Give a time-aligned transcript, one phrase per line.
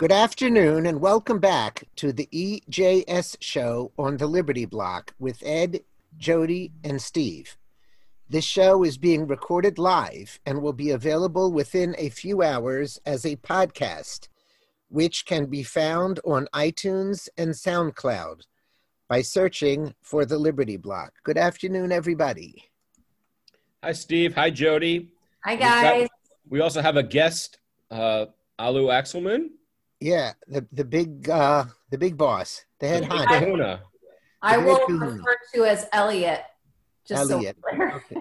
[0.00, 5.80] Good afternoon and welcome back to the EJS show on the Liberty Block with Ed,
[6.16, 7.58] Jody, and Steve.
[8.26, 13.26] This show is being recorded live and will be available within a few hours as
[13.26, 14.28] a podcast,
[14.88, 18.46] which can be found on iTunes and SoundCloud
[19.06, 21.12] by searching for the Liberty Block.
[21.24, 22.70] Good afternoon, everybody.
[23.84, 24.34] Hi, Steve.
[24.34, 25.12] Hi, Jody.
[25.44, 26.08] Hi, guys.
[26.08, 26.10] Got,
[26.48, 27.58] we also have a guest,
[27.90, 28.24] uh,
[28.58, 29.50] Alu Axelman.
[30.00, 33.80] Yeah, the the big uh, the big boss, the head honcho.
[34.42, 36.42] I will refer to as Elliot.
[37.06, 37.56] Just Elliot.
[37.62, 38.16] So okay.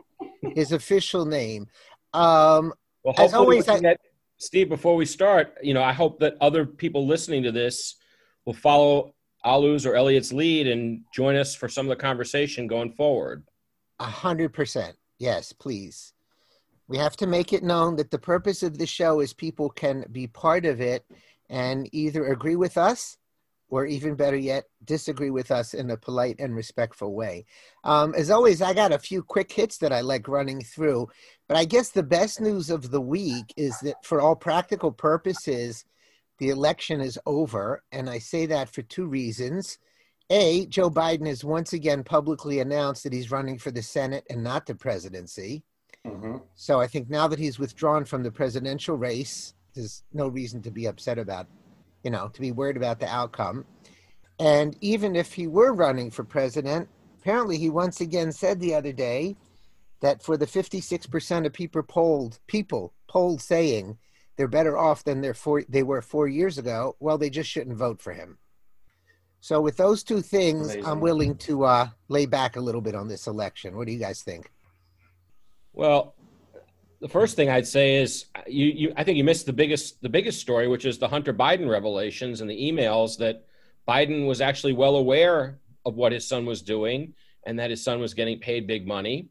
[0.56, 1.68] His official name.
[2.14, 2.74] Um,
[3.04, 4.02] well, as always, I, that,
[4.38, 4.68] Steve.
[4.68, 7.96] Before we start, you know, I hope that other people listening to this
[8.46, 9.14] will follow
[9.46, 13.44] Alu's or Elliot's lead and join us for some of the conversation going forward.
[14.00, 14.98] A hundred percent.
[15.18, 16.14] Yes, please.
[16.90, 20.06] We have to make it known that the purpose of the show is people can
[20.12, 21.06] be part of it
[21.50, 23.18] and either agree with us
[23.70, 27.46] or even better yet, disagree with us in a polite and respectful way.
[27.84, 31.08] Um, as always, I got a few quick hits that I like running through,
[31.48, 35.86] but I guess the best news of the week is that for all practical purposes,
[36.40, 37.84] the election is over.
[37.92, 39.78] And I say that for two reasons.
[40.32, 44.44] A, Joe Biden has once again publicly announced that he's running for the Senate and
[44.44, 45.64] not the presidency.
[46.06, 46.38] Mm-hmm.
[46.56, 50.72] So I think now that he's withdrawn from the presidential race, there's no reason to
[50.72, 51.48] be upset about,
[52.04, 53.66] you know, to be worried about the outcome.
[54.40, 56.88] And even if he were running for president,
[57.20, 59.36] apparently he once again said the other day
[60.02, 63.98] that for the 56% of people polled, people polled saying
[64.38, 67.76] they're better off than they're four, they were four years ago, well, they just shouldn't
[67.76, 68.38] vote for him.
[69.42, 70.86] So with those two things, Amazing.
[70.86, 73.76] I'm willing to uh, lay back a little bit on this election.
[73.76, 74.52] What do you guys think?
[75.74, 76.16] Well,
[77.02, 80.10] the first thing I'd say is you, you I think you missed the biggest the
[80.10, 83.46] biggest story, which is the Hunter Biden revelations and the emails that
[83.88, 87.14] Biden was actually well aware of what his son was doing
[87.46, 89.30] and that his son was getting paid big money.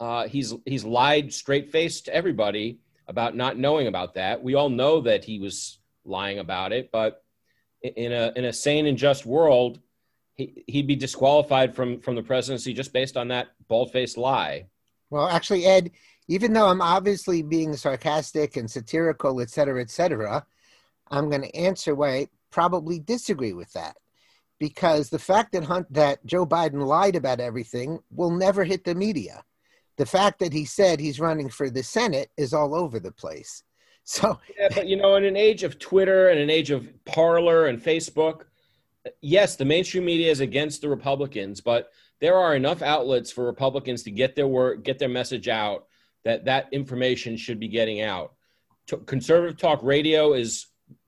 [0.00, 4.42] Uh, he's he's lied straight faced to everybody about not knowing about that.
[4.42, 7.22] We all know that he was lying about it, but
[7.82, 9.78] in a in a sane and just world,
[10.34, 14.66] he, he'd be disqualified from from the presidency just based on that bald faced lie.
[15.10, 15.92] Well, actually, Ed,
[16.28, 20.44] even though I'm obviously being sarcastic and satirical, et cetera, et cetera,
[21.10, 23.96] I'm going to answer why I probably disagree with that.
[24.58, 28.94] Because the fact that Hunt, that Joe Biden lied about everything will never hit the
[28.94, 29.42] media.
[29.96, 33.62] The fact that he said he's running for the Senate is all over the place.
[34.06, 37.68] So yeah, but you know, in an age of Twitter and an age of Parler
[37.68, 38.42] and Facebook,
[39.22, 44.02] yes, the mainstream media is against the Republicans, but there are enough outlets for Republicans
[44.02, 45.86] to get their work, get their message out
[46.24, 48.32] that that information should be getting out.
[49.06, 50.66] Conservative talk radio is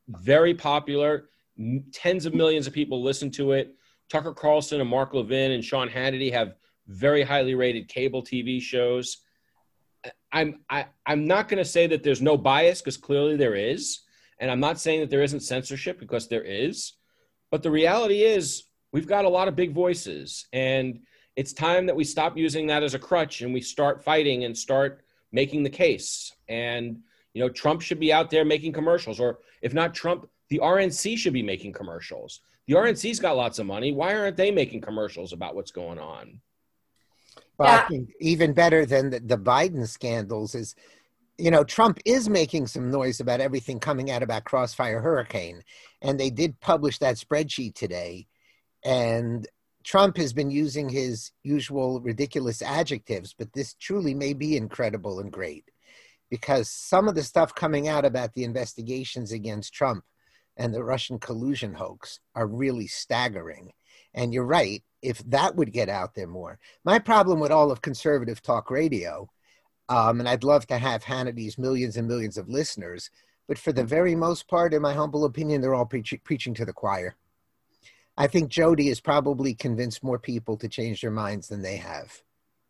[0.08, 1.28] very popular.
[1.92, 3.74] Tens of millions of people listen to it.
[4.08, 6.54] Tucker Carlson and Mark Levin and Sean Hannity have
[6.86, 9.18] very highly rated cable TV shows.
[10.32, 13.54] I'm I, i am not going to say that there's no bias because clearly there
[13.54, 14.00] is,
[14.38, 16.92] and I'm not saying that there isn't censorship because there is.
[17.50, 21.00] But the reality is, we've got a lot of big voices, and
[21.36, 24.56] it's time that we stop using that as a crutch and we start fighting and
[24.56, 26.32] start making the case.
[26.48, 26.98] And,
[27.34, 31.18] you know, Trump should be out there making commercials, or if not Trump, the RNC
[31.18, 32.40] should be making commercials.
[32.66, 33.92] The RNC's got lots of money.
[33.92, 36.40] Why aren't they making commercials about what's going on?
[37.58, 37.84] Well, yeah.
[37.84, 40.74] I think even better than the, the Biden scandals is,
[41.38, 45.62] you know, Trump is making some noise about everything coming out about Crossfire Hurricane.
[46.02, 48.26] And they did publish that spreadsheet today.
[48.84, 49.46] And
[49.86, 55.30] Trump has been using his usual ridiculous adjectives, but this truly may be incredible and
[55.30, 55.70] great
[56.28, 60.02] because some of the stuff coming out about the investigations against Trump
[60.56, 63.70] and the Russian collusion hoax are really staggering.
[64.12, 66.58] And you're right, if that would get out there more.
[66.84, 69.30] My problem with all of conservative talk radio,
[69.88, 73.08] um, and I'd love to have Hannity's millions and millions of listeners,
[73.46, 76.64] but for the very most part, in my humble opinion, they're all preach- preaching to
[76.64, 77.14] the choir.
[78.16, 82.22] I think Jody has probably convinced more people to change their minds than they have.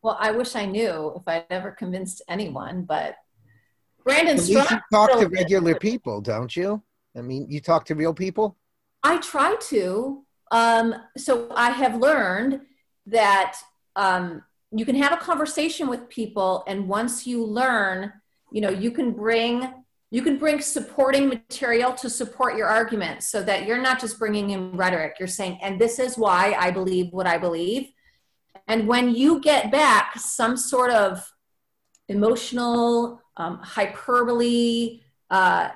[0.02, 3.16] Well, I wish I knew if I'd ever convinced anyone, but
[4.04, 4.62] Brandon you
[4.92, 6.82] talk to regular people, don't you?
[7.16, 8.56] I mean, you talk to real people?
[9.02, 10.24] I try to.
[10.50, 12.60] Um, so I have learned
[13.06, 13.56] that
[13.96, 18.12] um, you can have a conversation with people, and once you learn,
[18.52, 19.72] you know, you can bring
[20.16, 24.50] you can bring supporting material to support your argument so that you're not just bringing
[24.50, 27.88] in rhetoric you're saying and this is why i believe what i believe
[28.68, 31.32] and when you get back some sort of
[32.08, 35.68] emotional um, hyperbole uh,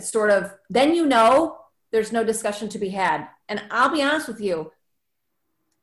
[0.00, 1.58] sort of then you know
[1.94, 3.28] there's no discussion to be had.
[3.48, 4.72] And I'll be honest with you,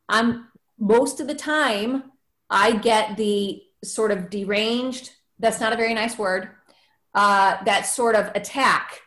[0.09, 2.11] I'm most of the time
[2.49, 6.49] I get the sort of deranged, that's not a very nice word,
[7.13, 9.01] uh, that sort of attack.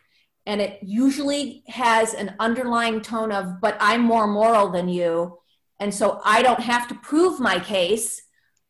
[0.45, 5.39] And it usually has an underlying tone of, but I'm more moral than you.
[5.79, 8.21] And so I don't have to prove my case.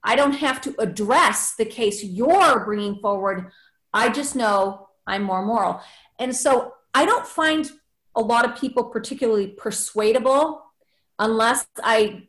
[0.04, 3.52] I don't have to address the case you're bringing forward.
[3.94, 5.82] I just know I'm more moral.
[6.18, 7.70] And so I don't find
[8.16, 10.64] a lot of people particularly persuadable
[11.20, 12.28] unless I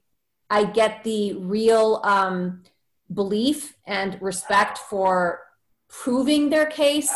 [0.48, 2.62] I get the real um,
[3.12, 5.40] belief and respect for
[5.88, 7.14] proving their case,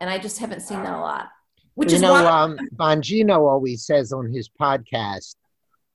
[0.00, 1.28] and I just haven't seen that a lot.
[1.74, 5.36] Which you is know, why- um, Bongino always says on his podcast,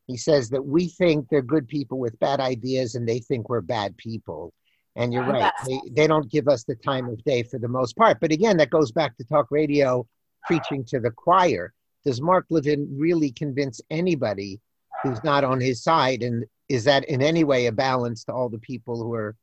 [0.07, 3.61] he says that we think they're good people with bad ideas, and they think we're
[3.61, 4.53] bad people.
[4.97, 7.95] And you're right; they, they don't give us the time of day for the most
[7.95, 8.19] part.
[8.19, 10.05] But again, that goes back to talk radio
[10.45, 11.73] preaching to the choir.
[12.03, 14.59] Does Mark Levin really convince anybody
[15.01, 16.23] who's not on his side?
[16.23, 19.35] And is that in any way a balance to all the people who are,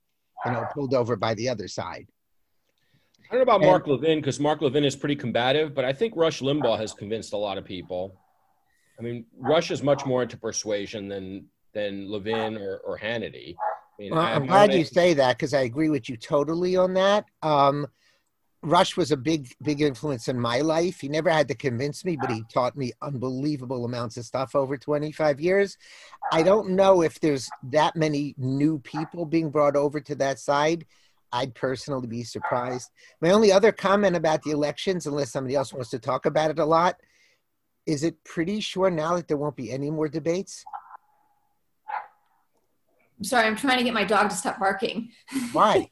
[0.44, 2.06] you know, pulled over by the other side?
[3.30, 5.92] I don't know about and, Mark Levin because Mark Levin is pretty combative, but I
[5.92, 8.18] think Rush Limbaugh has convinced a lot of people.
[8.98, 13.54] I mean, Rush is much more into persuasion than than Levin or, or Hannity.
[13.54, 16.94] I mean, well, I'm glad you say that because I agree with you totally on
[16.94, 17.26] that.
[17.42, 17.86] Um,
[18.62, 21.00] Rush was a big, big influence in my life.
[21.00, 24.76] He never had to convince me, but he taught me unbelievable amounts of stuff over
[24.76, 25.76] 25 years.
[26.32, 30.86] I don't know if there's that many new people being brought over to that side.
[31.32, 32.90] I'd personally be surprised.
[33.20, 36.58] My only other comment about the elections, unless somebody else wants to talk about it
[36.58, 36.96] a lot,
[37.86, 40.64] is it pretty sure now that there won't be any more debates?
[43.18, 45.10] I'm sorry, I'm trying to get my dog to stop barking.
[45.52, 45.88] Why?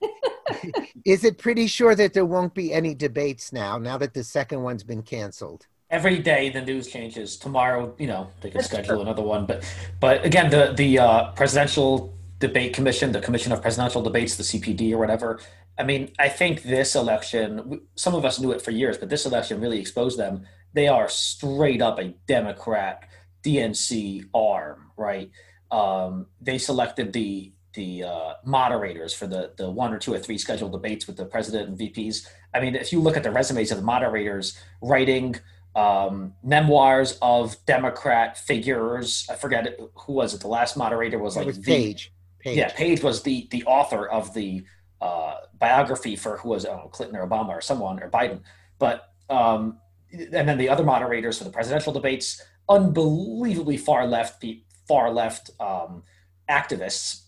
[1.04, 4.62] is it pretty sure that there won't be any debates now, now that the second
[4.62, 5.66] one's been canceled?
[5.90, 7.36] Every day the news changes.
[7.36, 9.00] Tomorrow, you know, they could schedule true.
[9.02, 9.46] another one.
[9.46, 9.64] But
[10.00, 14.92] but again, the the uh, presidential debate commission, the Commission of Presidential Debates, the CPD
[14.92, 15.40] or whatever.
[15.78, 19.26] I mean, I think this election, some of us knew it for years, but this
[19.26, 20.46] election really exposed them.
[20.72, 23.08] They are straight up a Democrat
[23.42, 25.30] DNC arm, right?
[25.70, 30.38] Um, they selected the the uh, moderators for the the one or two or three
[30.38, 32.26] scheduled debates with the president and VPs.
[32.54, 35.36] I mean, if you look at the resumes of the moderators writing
[35.74, 40.40] um, memoirs of Democrat figures, I forget who was it.
[40.40, 42.12] The last moderator was like was Page.
[42.44, 42.56] Page.
[42.56, 44.64] Yeah, Page was the the author of the
[45.00, 48.40] uh, biography for who was know, Clinton or Obama or someone or Biden.
[48.78, 49.78] But um,
[50.12, 54.44] and then the other moderators for the presidential debates, unbelievably far left,
[54.86, 56.04] far left um,
[56.48, 57.24] activists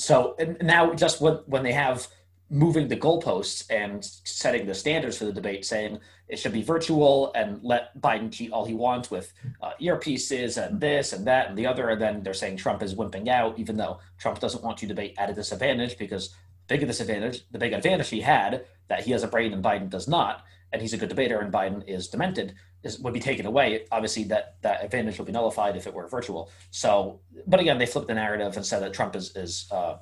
[0.00, 2.06] so now just when, when they have
[2.50, 7.32] moving the goalposts and setting the standards for the debate, saying it should be virtual
[7.34, 9.32] and let Biden cheat all he wants with
[9.62, 11.88] uh, earpieces and this and that and the other.
[11.88, 15.14] And then they're saying Trump is wimping out, even though Trump doesn't want to debate
[15.16, 16.34] at a disadvantage because
[16.66, 20.08] big disadvantage, the big advantage he had that he has a brain and Biden does
[20.08, 23.86] not, and he's a good debater and Biden is demented, is, would be taken away.
[23.92, 26.50] Obviously, that that advantage would be nullified if it were virtual.
[26.70, 29.96] So, but again, they flipped the narrative and said that Trump is is uh,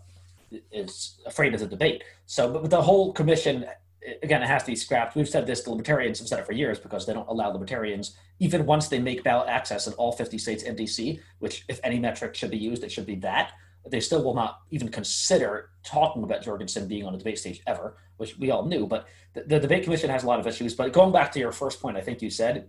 [0.72, 2.04] is afraid of the debate.
[2.26, 3.66] So, but the whole commission
[4.22, 5.16] again, it has to be scrapped.
[5.16, 8.16] We've said this, the libertarians have said it for years because they don't allow libertarians,
[8.38, 11.98] even once they make ballot access in all 50 states and DC, which if any
[11.98, 13.52] metric should be used, it should be that.
[13.90, 17.96] They still will not even consider talking about Jorgensen being on the debate stage ever,
[18.18, 18.86] which we all knew.
[18.86, 20.74] But the, the debate commission has a lot of issues.
[20.74, 22.68] But going back to your first point, I think you said,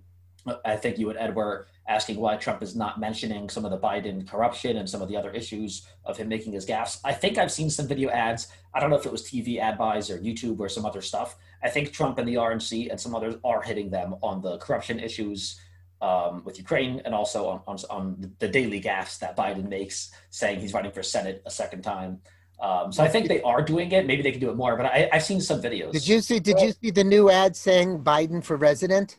[0.65, 3.77] I think you and Ed were asking why Trump is not mentioning some of the
[3.77, 7.00] Biden corruption and some of the other issues of him making his gaffes.
[7.03, 8.48] I think I've seen some video ads.
[8.74, 11.36] I don't know if it was TV ad buys or YouTube or some other stuff.
[11.63, 15.00] I think Trump and the RNC and some others are hitting them on the corruption
[15.00, 15.60] issues
[16.01, 20.62] um, with Ukraine and also on, on, on, the daily gaffes that Biden makes, saying
[20.62, 22.22] he's running for Senate a second time.
[22.62, 24.05] Um, so I think they are doing it.
[24.05, 25.91] Maybe they can do it more, but I, have seen some videos.
[25.93, 26.39] Did you see?
[26.39, 29.17] Did you see the new ad saying Biden for resident?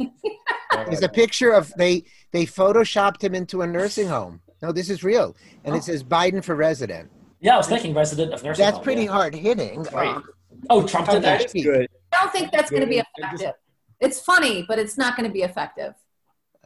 [0.86, 4.40] There's a picture of they they photoshopped him into a nursing home.
[4.62, 5.78] No, this is real, and oh.
[5.78, 7.10] it says Biden for resident.
[7.40, 9.12] Yeah, I was thinking resident of nursing home That's home, pretty yeah.
[9.12, 9.82] hard hitting.
[9.84, 10.16] Right.
[10.16, 10.20] Uh,
[10.68, 11.52] oh, Trump did that.
[11.52, 11.88] Good.
[12.12, 13.52] I don't think that's going to be effective.
[14.00, 15.94] It's funny, but it's not going to be effective.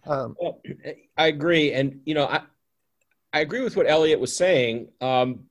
[0.06, 0.60] Um, well,
[1.16, 2.42] I agree, and you know, I
[3.32, 4.88] I agree with what Elliot was saying.
[5.00, 5.44] Um,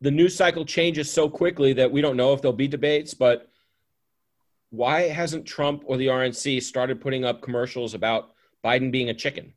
[0.00, 3.47] the news cycle changes so quickly that we don't know if there'll be debates, but
[4.70, 8.30] why hasn't Trump or the RNC started putting up commercials about
[8.64, 9.54] Biden being a chicken?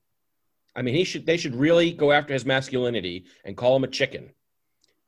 [0.76, 3.88] I mean, he should they should really go after his masculinity and call him a
[3.88, 4.32] chicken.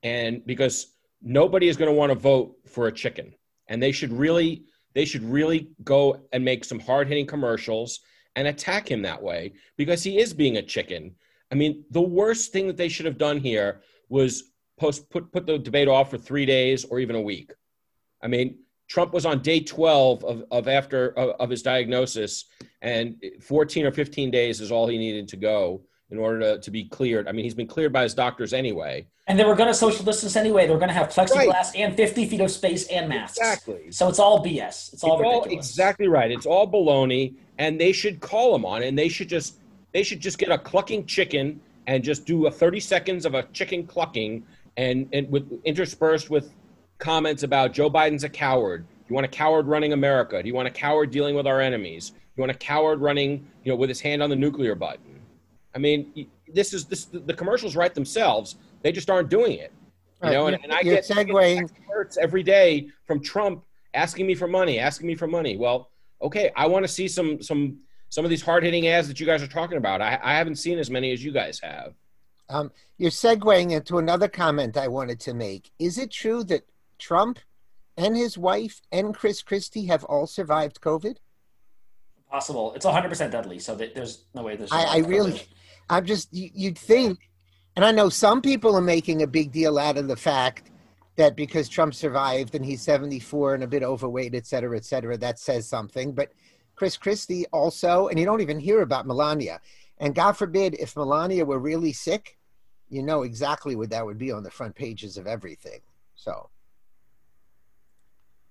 [0.01, 3.33] And because nobody is going to want to vote for a chicken.
[3.67, 8.01] And they should really they should really go and make some hard hitting commercials
[8.35, 11.15] and attack him that way because he is being a chicken.
[11.51, 15.45] I mean, the worst thing that they should have done here was post put put
[15.45, 17.53] the debate off for three days or even a week.
[18.21, 18.59] I mean,
[18.93, 22.45] Trump was on day 12 of, of after of, of his diagnosis,
[22.83, 25.81] and 14 or 15 days is all he needed to go
[26.11, 27.27] in order to, to be cleared.
[27.27, 29.07] I mean, he's been cleared by his doctors anyway.
[29.25, 30.67] And they were going to social distance anyway.
[30.67, 31.75] They were going to have plexiglass right.
[31.75, 33.39] and 50 feet of space and masks.
[33.39, 33.91] Exactly.
[33.91, 34.93] So it's all BS.
[34.93, 35.47] It's all it's ridiculous.
[35.47, 36.29] All exactly right.
[36.29, 39.57] It's all baloney, and they should call him on, it, and they should just
[39.91, 43.41] they should just get a clucking chicken and just do a 30 seconds of a
[43.53, 44.43] chicken clucking,
[44.77, 46.51] and and with interspersed with
[47.03, 48.85] comments about Joe Biden's a coward.
[49.09, 50.41] You want a coward running America?
[50.41, 52.13] Do you want a coward dealing with our enemies?
[52.35, 55.19] You want a coward running, you know, with his hand on the nuclear button?
[55.75, 58.55] I mean, this is this the commercials write themselves.
[58.81, 59.73] They just aren't doing it.
[60.23, 61.69] You know, and, and I get segueing
[62.21, 65.57] every day from Trump asking me for money, asking me for money.
[65.57, 65.89] Well,
[66.21, 69.25] okay, I want to see some some some of these hard hitting ads that you
[69.25, 70.01] guys are talking about.
[70.01, 71.93] I, I haven't seen as many as you guys have.
[72.47, 75.71] Um, you're segueing into another comment I wanted to make.
[75.79, 76.63] Is it true that
[77.03, 77.39] Trump
[77.97, 81.17] and his wife and Chris Christie have all survived COVID?
[82.31, 82.73] Possible.
[82.73, 84.71] It's 100% deadly, so there's no way there's.
[84.71, 85.41] I, I really,
[85.89, 87.29] I'm just, you'd think,
[87.75, 90.71] and I know some people are making a big deal out of the fact
[91.15, 95.17] that because Trump survived and he's 74 and a bit overweight, et cetera, et cetera,
[95.17, 96.13] that says something.
[96.13, 96.31] But
[96.75, 99.59] Chris Christie also, and you don't even hear about Melania.
[99.99, 102.37] And God forbid, if Melania were really sick,
[102.89, 105.81] you know exactly what that would be on the front pages of everything.
[106.15, 106.49] So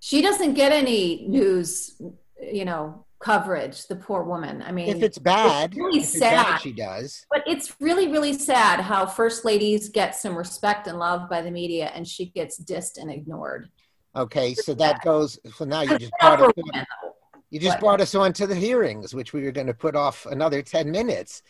[0.02, 1.94] she doesn't get any news,
[2.52, 3.86] you know, coverage.
[3.86, 4.60] The poor woman.
[4.60, 6.44] I mean, if it's bad, it's really it's sad.
[6.44, 7.24] Bad, she does.
[7.30, 11.52] But it's really, really sad how first ladies get some respect and love by the
[11.52, 13.70] media, and she gets dissed and ignored.
[14.16, 15.38] Okay, so that goes.
[15.54, 16.86] So now you just brought us on,
[17.50, 20.26] you just brought us on to the hearings, which we were going to put off
[20.26, 21.42] another ten minutes.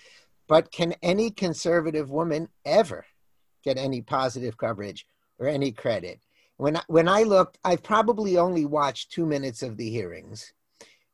[0.46, 3.06] But can any conservative woman ever
[3.64, 5.06] get any positive coverage
[5.38, 6.20] or any credit?
[6.62, 10.52] When I, when I looked, I've probably only watched two minutes of the hearings,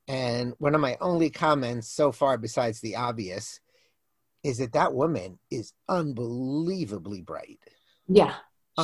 [0.07, 3.59] and one of my only comments so far, besides the obvious,
[4.45, 7.61] is that that woman is unbelievably bright.
[8.09, 8.35] Yeah,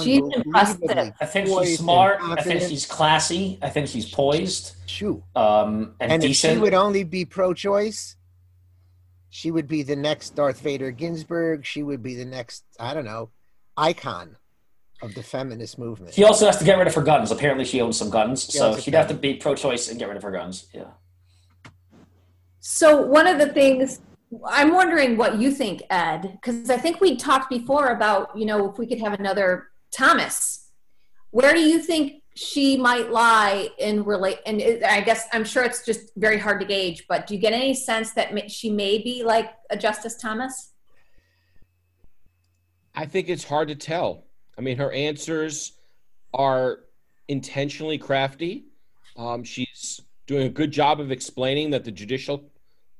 [0.02, 1.12] she's impressive.
[1.20, 2.20] I think she's smart.
[2.22, 3.58] I think she's classy.
[3.60, 4.74] I think she's poised.
[4.86, 5.22] True.
[5.36, 6.52] Um, and, and decent.
[6.52, 8.16] if she would only be pro-choice,
[9.28, 11.66] she would be the next Darth Vader Ginsburg.
[11.66, 13.28] She would be the next, I don't know,
[13.76, 14.38] icon
[15.02, 16.14] of the feminist movement.
[16.14, 17.30] She also has to get rid of her guns.
[17.30, 20.16] Apparently, she owns some guns, she so she'd have to be pro-choice and get rid
[20.16, 20.66] of her guns.
[20.72, 20.84] Yeah.
[22.60, 24.00] So one of the things
[24.48, 28.70] I'm wondering what you think, Ed, because I think we talked before about you know
[28.70, 30.70] if we could have another Thomas.
[31.30, 34.38] Where do you think she might lie in relate?
[34.46, 37.52] And I guess I'm sure it's just very hard to gauge, but do you get
[37.52, 40.72] any sense that she may be like a Justice Thomas?
[42.94, 44.23] I think it's hard to tell.
[44.56, 45.72] I mean, her answers
[46.32, 46.80] are
[47.28, 48.66] intentionally crafty.
[49.16, 52.50] Um, she's doing a good job of explaining that the judicial,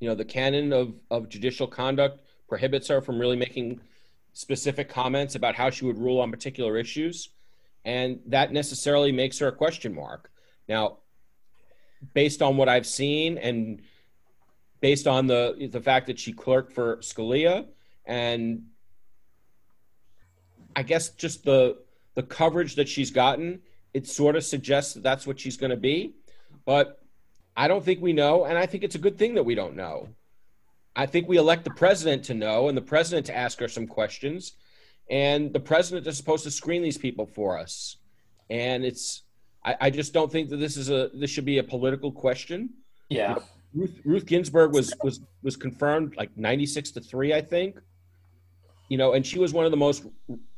[0.00, 3.80] you know, the canon of, of judicial conduct prohibits her from really making
[4.32, 7.30] specific comments about how she would rule on particular issues.
[7.84, 10.30] And that necessarily makes her a question mark.
[10.68, 10.98] Now,
[12.12, 13.82] based on what I've seen and
[14.80, 17.66] based on the the fact that she clerked for Scalia
[18.04, 18.64] and
[20.76, 21.78] I guess just the
[22.14, 23.60] the coverage that she's gotten,
[23.92, 26.14] it sort of suggests that that's what she's going to be.
[26.64, 27.00] But
[27.56, 29.76] I don't think we know, and I think it's a good thing that we don't
[29.76, 30.08] know.
[30.96, 33.86] I think we elect the president to know and the president to ask her some
[33.86, 34.52] questions,
[35.10, 37.96] and the president is supposed to screen these people for us.
[38.48, 39.22] And it's
[39.64, 42.70] I, I just don't think that this is a this should be a political question.
[43.08, 43.30] Yeah.
[43.30, 43.42] You know,
[43.74, 47.78] Ruth, Ruth Ginsburg was was was confirmed like ninety six to three, I think
[48.88, 50.04] you know, and she was one of the most,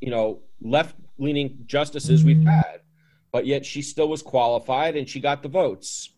[0.01, 2.49] you know, left leaning justices we've mm-hmm.
[2.49, 2.81] had,
[3.33, 6.11] but yet she still was qualified and she got the votes.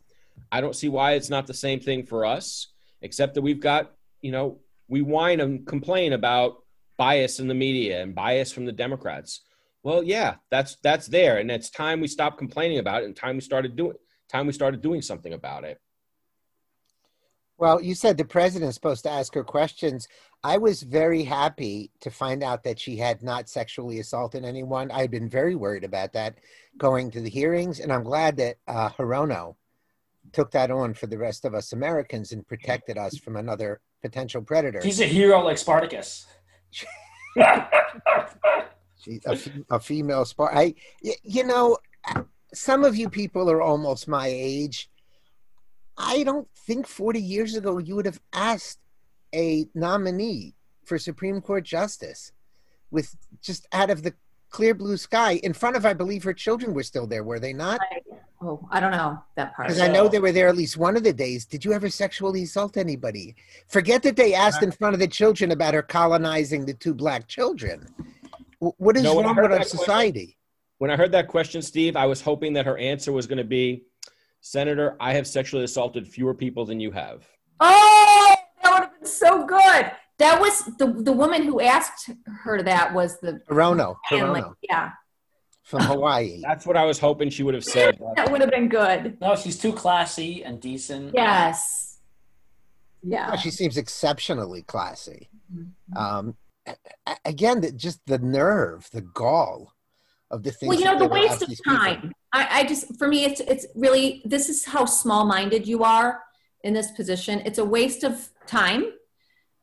[0.50, 2.68] I don't see why it's not the same thing for us,
[3.02, 6.62] except that we've got, you know, we whine and complain about
[6.96, 9.42] bias in the media and bias from the Democrats.
[9.82, 13.36] Well, yeah, that's that's there, and it's time we stopped complaining about it, and time
[13.36, 13.94] we started doing
[14.28, 15.80] time we started doing something about it.
[17.58, 20.06] Well, you said the president's supposed to ask her questions.
[20.44, 24.92] I was very happy to find out that she had not sexually assaulted anyone.
[24.92, 26.38] I had been very worried about that
[26.76, 29.56] going to the hearings, and I'm glad that uh, Hirono
[30.32, 34.40] took that on for the rest of us Americans and protected us from another potential
[34.40, 34.80] predator.
[34.80, 36.26] She's a hero like Spartacus.
[39.00, 39.38] She's a,
[39.70, 40.50] a female Spart.
[40.52, 40.74] I,
[41.22, 41.78] you know,
[42.54, 44.90] some of you people are almost my age
[45.98, 48.78] I don't think 40 years ago you would have asked
[49.34, 52.32] a nominee for Supreme Court justice
[52.90, 54.14] with just out of the
[54.48, 57.52] clear blue sky in front of, I believe her children were still there, were they
[57.52, 57.80] not?
[58.40, 59.68] Oh, I don't know that part.
[59.68, 61.44] Because I know they were there at least one of the days.
[61.44, 63.34] Did you ever sexually assault anybody?
[63.66, 67.26] Forget that they asked in front of the children about her colonizing the two black
[67.26, 67.86] children.
[68.60, 70.36] What is No, wrong with our that question- society?
[70.78, 73.44] When I heard that question, Steve, I was hoping that her answer was going to
[73.44, 73.82] be,
[74.52, 77.28] Senator, I have sexually assaulted fewer people than you have.
[77.60, 79.92] Oh, that would have been so good.
[80.18, 82.10] That was the the woman who asked
[82.44, 84.40] her that was the Hirono, family.
[84.40, 84.92] Hirono Yeah,
[85.64, 86.40] from Hawaii.
[86.42, 87.98] That's what I was hoping she would have said.
[88.16, 89.20] that would have been good.
[89.20, 91.12] No, she's too classy and decent.
[91.14, 91.98] Yes.
[93.02, 93.36] Yeah.
[93.36, 95.28] she seems exceptionally classy.
[95.54, 95.72] Mhm.
[95.94, 96.36] Um,
[96.66, 96.74] a-
[97.06, 99.74] a- again, just the nerve, the gall
[100.30, 100.68] of the things.
[100.68, 102.12] Well, you know, the waste of time.
[102.32, 106.22] I, I just, for me, it's it's really this is how small-minded you are
[106.62, 107.40] in this position.
[107.46, 108.92] It's a waste of time.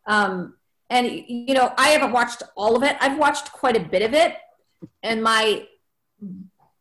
[0.07, 0.55] Um,
[0.89, 2.95] and you know, I haven't watched all of it.
[2.99, 4.35] I've watched quite a bit of it,
[5.03, 5.67] and my,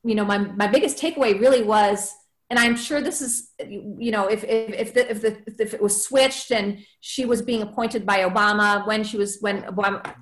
[0.02, 2.12] you know, my my biggest takeaway really was,
[2.50, 5.82] and I'm sure this is, you know, if if if the, if, the, if it
[5.82, 10.14] was switched and she was being appointed by Obama when she was when Obama,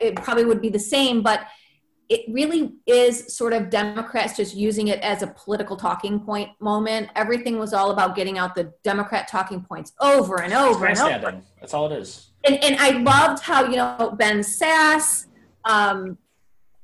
[0.00, 1.46] it probably would be the same, but
[2.08, 7.08] it really is sort of Democrats just using it as a political talking point moment.
[7.16, 11.42] Everything was all about getting out the Democrat talking points over and over and over.
[11.60, 12.28] That's all it is.
[12.44, 15.26] And, and I loved how, you know, Ben Sasse,
[15.64, 16.18] um,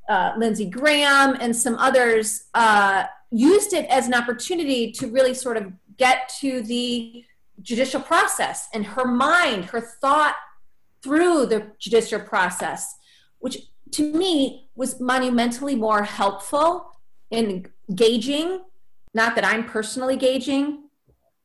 [0.08, 5.58] uh, Lindsey Graham, and some others uh, used it as an opportunity to really sort
[5.58, 7.24] of get to the
[7.60, 10.34] judicial process and her mind, her thought
[11.02, 12.96] through the judicial process,
[13.38, 13.58] which
[13.92, 16.90] to me was monumentally more helpful
[17.30, 18.60] in gauging,
[19.14, 20.84] not that I'm personally gauging,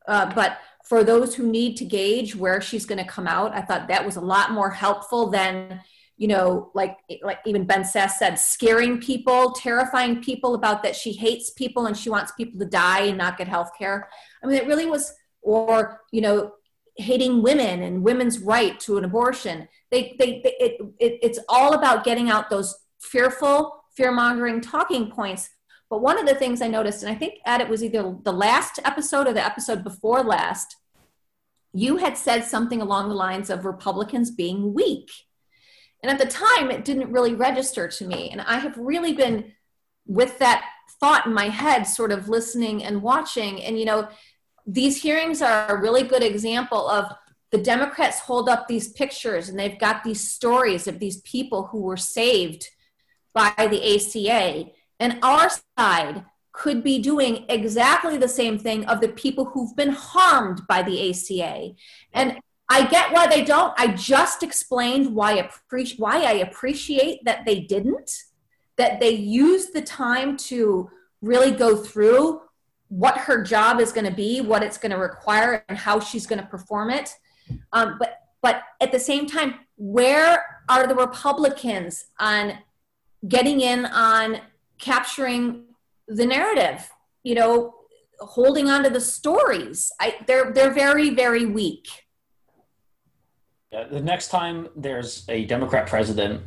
[0.06, 3.60] uh, but for those who need to gauge where she's going to come out, I
[3.60, 5.80] thought that was a lot more helpful than,
[6.16, 11.12] you know, like like even Ben Sasse said, scaring people, terrifying people about that she
[11.12, 14.08] hates people and she wants people to die and not get health care.
[14.42, 16.52] I mean, it really was, or you know,
[16.98, 19.68] hating women and women's right to an abortion.
[19.90, 25.10] They, they, they it, it, it's all about getting out those fearful, fear mongering talking
[25.10, 25.50] points.
[25.88, 28.32] But one of the things I noticed, and I think Ed, it was either the
[28.32, 30.76] last episode or the episode before last,
[31.72, 35.10] you had said something along the lines of Republicans being weak.
[36.02, 38.30] And at the time, it didn't really register to me.
[38.30, 39.52] And I have really been
[40.06, 40.64] with that
[41.00, 43.62] thought in my head, sort of listening and watching.
[43.62, 44.08] And, you know,
[44.66, 47.12] these hearings are a really good example of
[47.52, 51.82] the Democrats hold up these pictures and they've got these stories of these people who
[51.82, 52.68] were saved
[53.32, 54.70] by the ACA.
[54.98, 55.48] And our
[55.78, 60.82] side could be doing exactly the same thing of the people who've been harmed by
[60.82, 61.74] the ACA.
[62.12, 63.74] And I get why they don't.
[63.78, 68.10] I just explained why, appreci- why I appreciate that they didn't,
[68.76, 70.90] that they used the time to
[71.22, 72.40] really go through
[72.88, 76.26] what her job is going to be, what it's going to require, and how she's
[76.26, 77.10] going to perform it.
[77.72, 82.58] Um, but but at the same time, where are the Republicans on
[83.26, 84.38] getting in on
[84.78, 85.64] capturing
[86.06, 86.88] the narrative?
[87.24, 87.74] You know,
[88.20, 89.90] holding on to the stories.
[90.00, 91.88] I, they're they're very very weak.
[93.72, 96.42] Yeah, the next time there's a Democrat president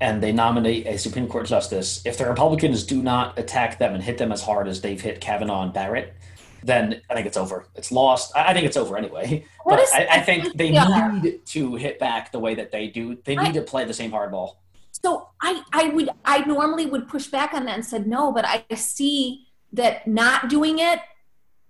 [0.00, 4.02] and they nominate a Supreme Court justice, if the Republicans do not attack them and
[4.02, 6.14] hit them as hard as they've hit Kavanaugh and Barrett,
[6.62, 7.66] then I think it's over.
[7.74, 8.36] It's lost.
[8.36, 9.44] I I think it's over anyway.
[9.64, 11.18] What But is- I, I think they Yeah.
[11.22, 13.18] need to hit back the way that they do.
[13.24, 14.56] They I- need to play the same hardball.
[15.04, 18.44] So I, I would I normally would push back on that and said no, but
[18.44, 21.00] I see that not doing it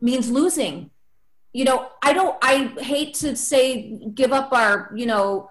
[0.01, 0.91] means losing.
[1.53, 5.51] You know, I don't I hate to say give up our, you know,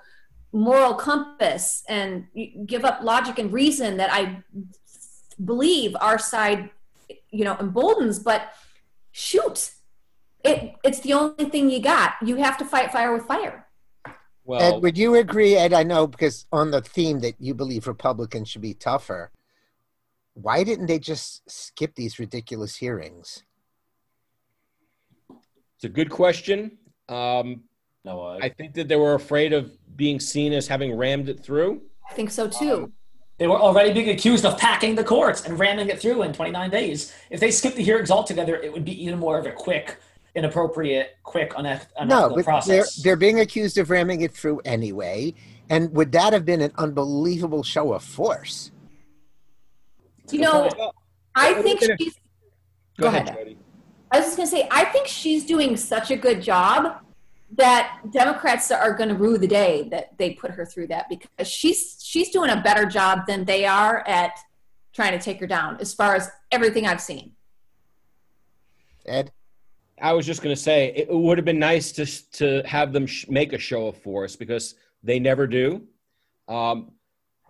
[0.51, 2.27] moral compass and
[2.65, 4.43] give up logic and reason that I
[5.43, 6.69] believe our side,
[7.29, 8.53] you know, emboldens, but
[9.11, 9.71] shoot.
[10.43, 12.13] It it's the only thing you got.
[12.23, 13.67] You have to fight fire with fire.
[14.45, 15.73] Well, Ed, would you agree, Ed?
[15.73, 19.31] I know because on the theme that you believe Republicans should be tougher,
[20.35, 23.43] why didn't they just skip these ridiculous hearings?
[25.77, 26.77] it's a good question.
[27.07, 27.63] Um,
[28.03, 31.43] No, uh, I think that they were afraid of being seen as having rammed it
[31.43, 31.81] through.
[32.09, 32.83] I think so too.
[32.83, 32.93] Um,
[33.37, 36.69] they were already being accused of packing the courts and ramming it through in 29
[36.69, 37.13] days.
[37.29, 39.97] If they skipped the hearings altogether, it would be even more of a quick,
[40.33, 45.35] inappropriate, quick, uneth- unethical No, but they're, they're being accused of ramming it through anyway.
[45.69, 48.71] And would that have been an unbelievable show of force?
[50.31, 50.95] You know, Well,
[51.35, 52.15] I think look she's
[52.97, 53.55] Go, Go ahead, ahead.
[54.11, 57.01] I was just going to say, I think she's doing such a good job
[57.51, 61.47] that Democrats are going to rue the day that they put her through that because
[61.47, 64.37] she's she's doing a better job than they are at
[64.93, 67.33] trying to take her down as far as everything I've seen.
[69.05, 69.31] Ed?
[69.99, 73.07] I was just going to say it would have been nice to to have them
[73.07, 75.83] sh- make a show of force because they never do.
[76.47, 76.91] Um,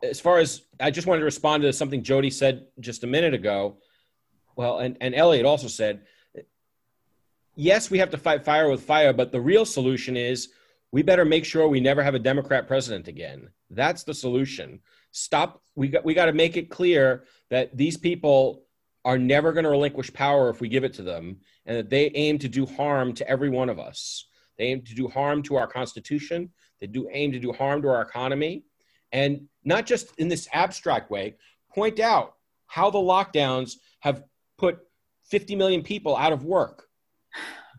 [0.04, 3.34] as far as I just wanted to respond to something Jody said just a minute
[3.34, 3.78] ago.
[4.56, 6.02] Well, and, and Elliot also said,
[7.58, 10.50] yes, we have to fight fire with fire, but the real solution is
[10.92, 13.50] we better make sure we never have a Democrat president again.
[13.70, 14.80] That's the solution.
[15.12, 15.62] Stop.
[15.76, 18.64] We got we got to make it clear that these people
[19.04, 22.12] are never going to relinquish power if we give it to them, and that they
[22.16, 24.28] aim to do harm to every one of us.
[24.58, 26.52] They aim to do harm to our Constitution.
[26.80, 28.64] They do aim to do harm to our economy,
[29.12, 31.36] and not just in this abstract way.
[31.74, 32.36] Point out
[32.68, 34.24] how the lockdowns have
[34.58, 34.80] put
[35.26, 36.87] 50 million people out of work.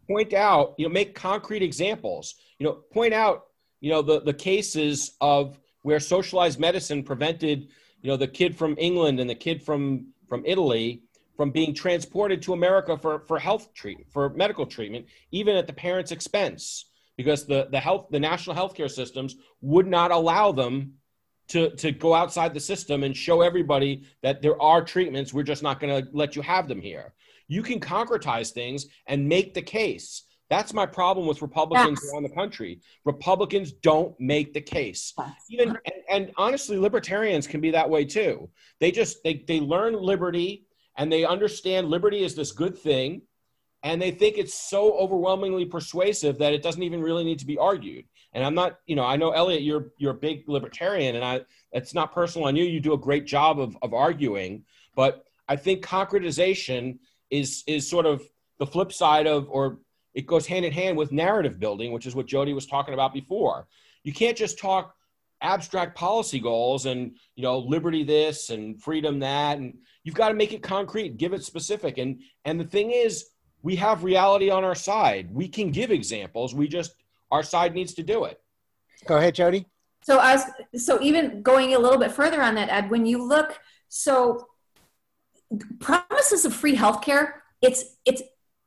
[0.09, 2.35] Point out, you know, make concrete examples.
[2.59, 3.47] You know, point out,
[3.81, 7.69] you know, the the cases of where socialized medicine prevented,
[8.03, 11.03] you know, the kid from England and the kid from from Italy
[11.39, 15.73] from being transported to America for, for health treatment, for medical treatment, even at the
[15.73, 20.95] parents' expense, because the, the health, the national healthcare systems would not allow them
[21.47, 25.33] to, to go outside the system and show everybody that there are treatments.
[25.33, 27.15] We're just not going to let you have them here.
[27.49, 30.25] You can concretize things and make the case.
[30.51, 32.13] That's my problem with Republicans yes.
[32.13, 32.81] around the country.
[33.05, 35.13] Republicans don't make the case.
[35.51, 38.49] Even and, and, honestly, libertarians can be that way too.
[38.81, 43.23] They just they they learn liberty and they understand liberty is this good thing
[43.83, 47.57] and they think it's so overwhelmingly persuasive that it doesn't even really need to be
[47.57, 51.25] argued and i'm not you know i know elliot you're you're a big libertarian and
[51.25, 51.41] i
[51.73, 55.57] it's not personal on you you do a great job of, of arguing but i
[55.57, 56.99] think concretization
[57.31, 58.23] is is sort of
[58.59, 59.79] the flip side of or
[60.15, 63.13] it goes hand in hand with narrative building which is what jody was talking about
[63.13, 63.67] before.
[64.05, 64.95] You can't just talk
[65.41, 70.35] abstract policy goals and you know liberty this and freedom that and you've got to
[70.35, 71.99] make it concrete give it specific.
[71.99, 73.27] And and the thing is
[73.63, 75.29] we have reality on our side.
[75.33, 76.93] We can give examples we just
[77.31, 78.41] our side needs to do it.
[79.07, 79.67] Go ahead jody.
[80.03, 80.45] So as
[80.77, 84.47] so even going a little bit further on that ed when you look so
[85.79, 87.33] promises of free healthcare
[87.63, 88.23] it's it's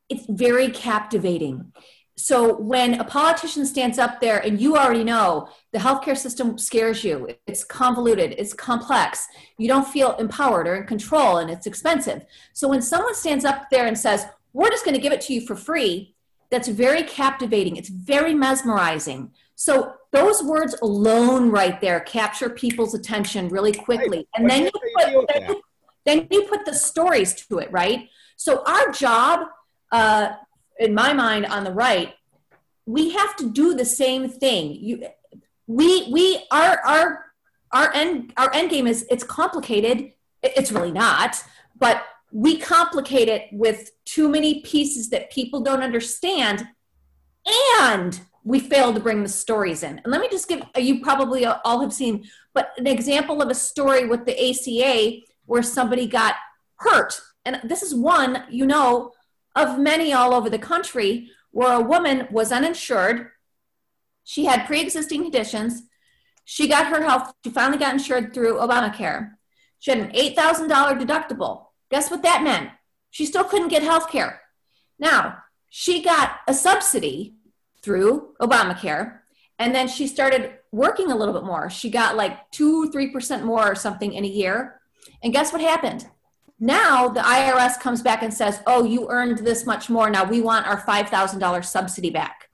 [0.10, 1.72] it's very captivating.
[2.18, 7.04] So when a politician stands up there and you already know the healthcare system scares
[7.04, 12.26] you it's convoluted it's complex you don't feel empowered or in control and it's expensive.
[12.54, 15.34] So when someone stands up there and says we're just going to give it to
[15.34, 16.16] you for free
[16.50, 19.32] that's very captivating it's very mesmerizing.
[19.56, 24.28] So those words alone right there capture people's attention really quickly.
[24.36, 25.62] And then you, put, then, you,
[26.06, 28.10] then you put the stories to it right?
[28.36, 29.48] So our job
[29.92, 30.34] uh,
[30.80, 32.14] in my mind on the right
[32.86, 34.74] we have to do the same thing.
[34.74, 35.06] You
[35.68, 37.26] we we our our
[37.72, 40.14] our end our end game is it's complicated.
[40.44, 41.44] It's really not
[41.82, 46.66] but we complicate it with too many pieces that people don't understand
[47.80, 50.00] and we fail to bring the stories in.
[50.00, 53.56] And let me just give you probably all have seen but an example of a
[53.56, 56.36] story with the aca where somebody got
[56.76, 59.12] hurt and this is one you know
[59.56, 63.30] of many all over the country where a woman was uninsured.
[64.24, 65.84] She had pre existing conditions.
[66.46, 69.32] She got her health, she finally got insured through Obamacare.
[69.80, 70.68] She had an $8,000
[71.00, 71.66] deductible.
[71.90, 72.70] Guess what that meant?
[73.10, 74.42] She still couldn't get health care.
[75.00, 75.38] Now,
[75.70, 77.36] she got a subsidy
[77.82, 79.20] through Obamacare,
[79.58, 81.70] and then she started working a little bit more.
[81.70, 84.81] She got like two, 3% more or something in a year.
[85.24, 86.08] And guess what happened?
[86.60, 90.10] Now the IRS comes back and says, oh, you earned this much more.
[90.10, 92.50] Now we want our $5,000 subsidy back.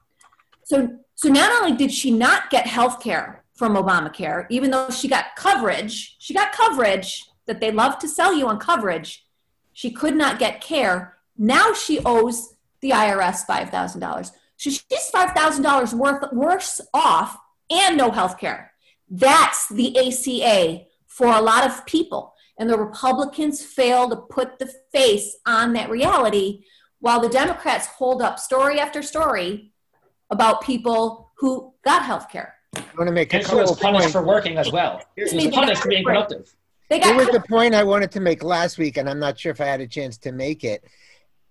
[0.63, 5.07] So, so not only did she not get health care from Obamacare, even though she
[5.07, 9.25] got coverage, she got coverage that they love to sell you on coverage,
[9.73, 11.17] she could not get care.
[11.37, 14.31] Now she owes the IRS $5,000.
[14.57, 17.37] So she's $5,000 worth worse off
[17.69, 18.71] and no health care.
[19.09, 22.33] That's the ACA for a lot of people.
[22.59, 26.63] And the Republicans fail to put the face on that reality
[26.99, 29.71] while the Democrats hold up story after story
[30.29, 32.55] about people who got health care.
[32.75, 34.11] I want to make a and who was punished points.
[34.11, 35.01] for working as well.
[35.15, 36.53] He was punished for being productive.
[36.89, 39.51] They got was the point I wanted to make last week, and I'm not sure
[39.51, 40.83] if I had a chance to make it.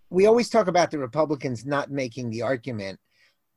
[0.08, 2.98] We always talk about the Republicans not making the argument.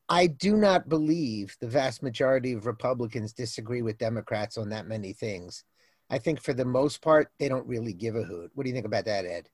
[0.10, 5.14] I do not believe the vast majority of Republicans disagree with Democrats on that many
[5.14, 5.64] things.
[6.10, 8.52] I think for the most part, they don't really give a hoot.
[8.54, 9.50] What do you think about that, Ed?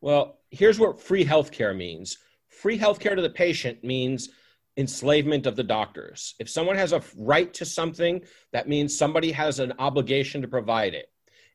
[0.00, 4.30] Well, here's what free healthcare means free healthcare to the patient means
[4.76, 6.34] enslavement of the doctors.
[6.38, 10.94] If someone has a right to something, that means somebody has an obligation to provide
[10.94, 11.10] it.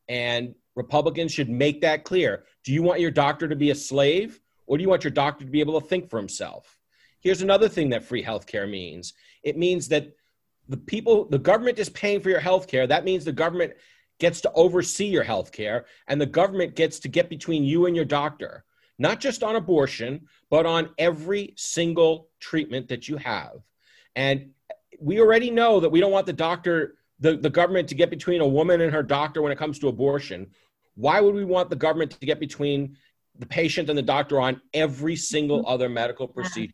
[0.08, 2.46] And Republicans should make that clear.
[2.64, 5.46] Do you want your doctor to be a slave or do you want your doctor
[5.46, 6.80] to be able to think for himself?
[7.20, 10.16] Here's another thing that free healthcare means it means that
[10.68, 12.88] the people, the government is paying for your healthcare.
[12.88, 13.74] That means the government
[14.22, 18.06] gets to oversee your healthcare and the government gets to get between you and your
[18.06, 18.64] doctor
[19.02, 23.54] not just on abortion, but on every single treatment that you have.
[24.16, 24.52] And
[25.00, 28.42] we already know that we don't want the doctor, the, the government to get between
[28.42, 30.52] a woman and her doctor when it comes to abortion.
[30.94, 32.96] Why would we want the government to get between
[33.40, 35.74] the patient and the doctor on every single mm-hmm.
[35.74, 36.74] other medical procedure?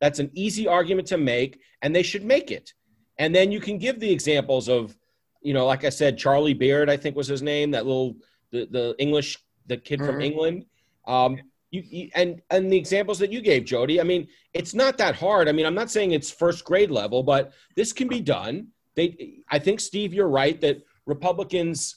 [0.00, 2.72] That's an easy argument to make, and they should make it.
[3.18, 4.96] And then you can give the examples of,
[5.44, 8.16] you know, like I said, Charlie Beard, I think was his name, that little
[8.50, 10.10] the, the English the kid mm-hmm.
[10.10, 10.66] from England.
[11.06, 11.38] Um,
[11.74, 15.16] you, you, and and the examples that you gave jody i mean it's not that
[15.16, 18.68] hard i mean i'm not saying it's first grade level but this can be done
[18.94, 21.96] they i think steve you're right that republicans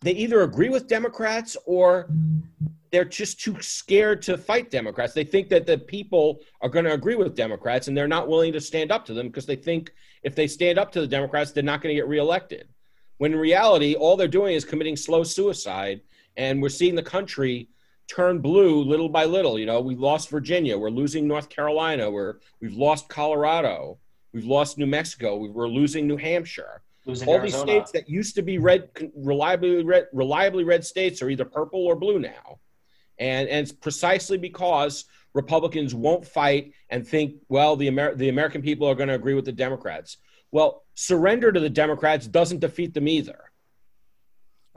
[0.00, 2.08] they either agree with democrats or
[2.90, 6.92] they're just too scared to fight democrats they think that the people are going to
[6.92, 9.92] agree with democrats and they're not willing to stand up to them because they think
[10.24, 12.66] if they stand up to the democrats they're not going to get reelected
[13.24, 16.02] when in reality all they're doing is committing slow suicide
[16.36, 17.70] and we're seeing the country
[18.06, 19.58] turn blue little by little.
[19.58, 23.96] You know, we lost Virginia, we're losing North Carolina, we're we've lost Colorado,
[24.34, 26.82] we've lost New Mexico, we're losing New Hampshire.
[27.06, 27.64] Losing All Arizona.
[27.64, 31.80] these states that used to be red, reliably red, reliably red states are either purple
[31.86, 32.58] or blue now,
[33.18, 38.60] and and it's precisely because Republicans won't fight and think, well, the Amer- the American
[38.60, 40.18] people are going to agree with the Democrats.
[40.54, 43.50] Well, surrender to the Democrats doesn't defeat them either.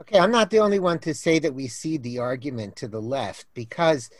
[0.00, 3.00] Okay, I'm not the only one to say that we see the argument to the
[3.00, 4.10] left because,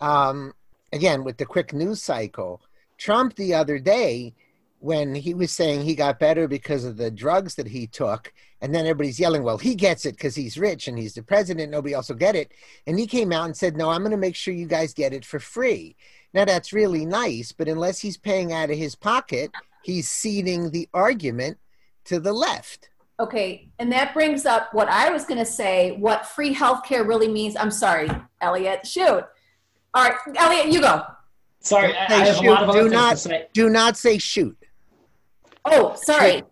[0.00, 0.52] um,
[0.92, 2.60] again, with the quick news cycle,
[2.98, 4.34] Trump the other day,
[4.80, 8.74] when he was saying he got better because of the drugs that he took, and
[8.74, 11.94] then everybody's yelling, well, he gets it because he's rich and he's the president, nobody
[11.94, 12.50] else will get it.
[12.84, 15.12] And he came out and said, no, I'm going to make sure you guys get
[15.12, 15.94] it for free.
[16.34, 19.52] Now, that's really nice, but unless he's paying out of his pocket,
[19.86, 21.58] he's ceding the argument
[22.04, 22.90] to the left.
[23.20, 25.92] Okay, and that brings up what I was going to say.
[25.92, 27.56] What free healthcare really means.
[27.56, 28.86] I'm sorry, Elliot.
[28.86, 29.24] Shoot.
[29.94, 31.02] All right, Elliot, you go.
[31.60, 32.46] Sorry, I, I have shoot.
[32.46, 33.46] a lot of other do not, to say.
[33.54, 34.58] Do not say shoot.
[35.64, 36.42] Oh, sorry.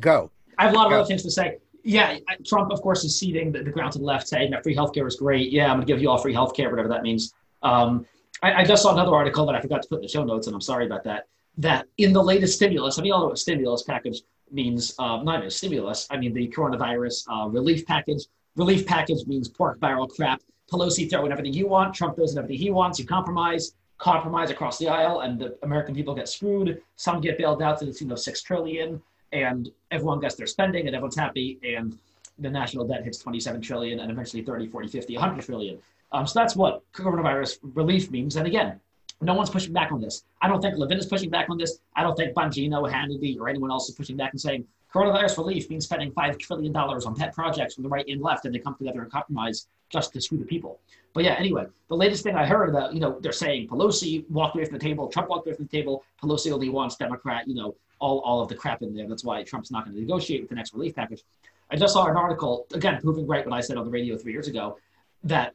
[0.00, 0.30] Go.
[0.58, 1.00] I have a lot of go.
[1.00, 1.58] other things to say.
[1.84, 4.74] Yeah, Trump, of course, is ceding the, the ground to the left, saying that free
[4.74, 5.52] healthcare is great.
[5.52, 7.32] Yeah, I'm going to give you all free healthcare, whatever that means.
[7.62, 8.06] Um,
[8.42, 10.48] I, I, just saw another article that I forgot to put in the show notes,
[10.48, 11.28] and I'm sorry about that.
[11.58, 15.38] That in the latest stimulus, I mean, all know what stimulus package means uh, not
[15.38, 16.06] even stimulus.
[16.10, 18.26] I mean the coronavirus uh, relief package.
[18.56, 20.40] Relief package means pork barrel crap.
[20.70, 21.94] Pelosi throw in everything you want.
[21.94, 22.98] Trump throws in everything he wants.
[22.98, 26.82] You compromise, compromise across the aisle, and the American people get screwed.
[26.96, 29.00] Some get bailed out to the tune of six trillion,
[29.32, 31.58] and everyone gets their spending, and everyone's happy.
[31.62, 31.96] And
[32.38, 35.78] the national debt hits 27 trillion, and eventually 30, 40, 50, 100 trillion.
[36.12, 38.36] Um, so that's what coronavirus relief means.
[38.36, 38.80] And again,
[39.20, 40.24] no one's pushing back on this.
[40.42, 41.80] I don't think Levin is pushing back on this.
[41.94, 45.68] I don't think Bongino, Hannity, or anyone else is pushing back and saying coronavirus relief
[45.70, 48.74] means spending $5 trillion on pet projects from the right and left and they come
[48.76, 50.80] together and compromise just to screw the people.
[51.12, 54.54] But yeah, anyway, the latest thing I heard about, you know, they're saying Pelosi walked
[54.54, 57.54] away from the table, Trump walked away from the table, Pelosi only wants Democrat, you
[57.54, 59.08] know, all, all of the crap in there.
[59.08, 61.22] That's why Trump's not going to negotiate with the next relief package.
[61.70, 64.32] I just saw an article, again, proving right what I said on the radio three
[64.32, 64.78] years ago,
[65.24, 65.54] that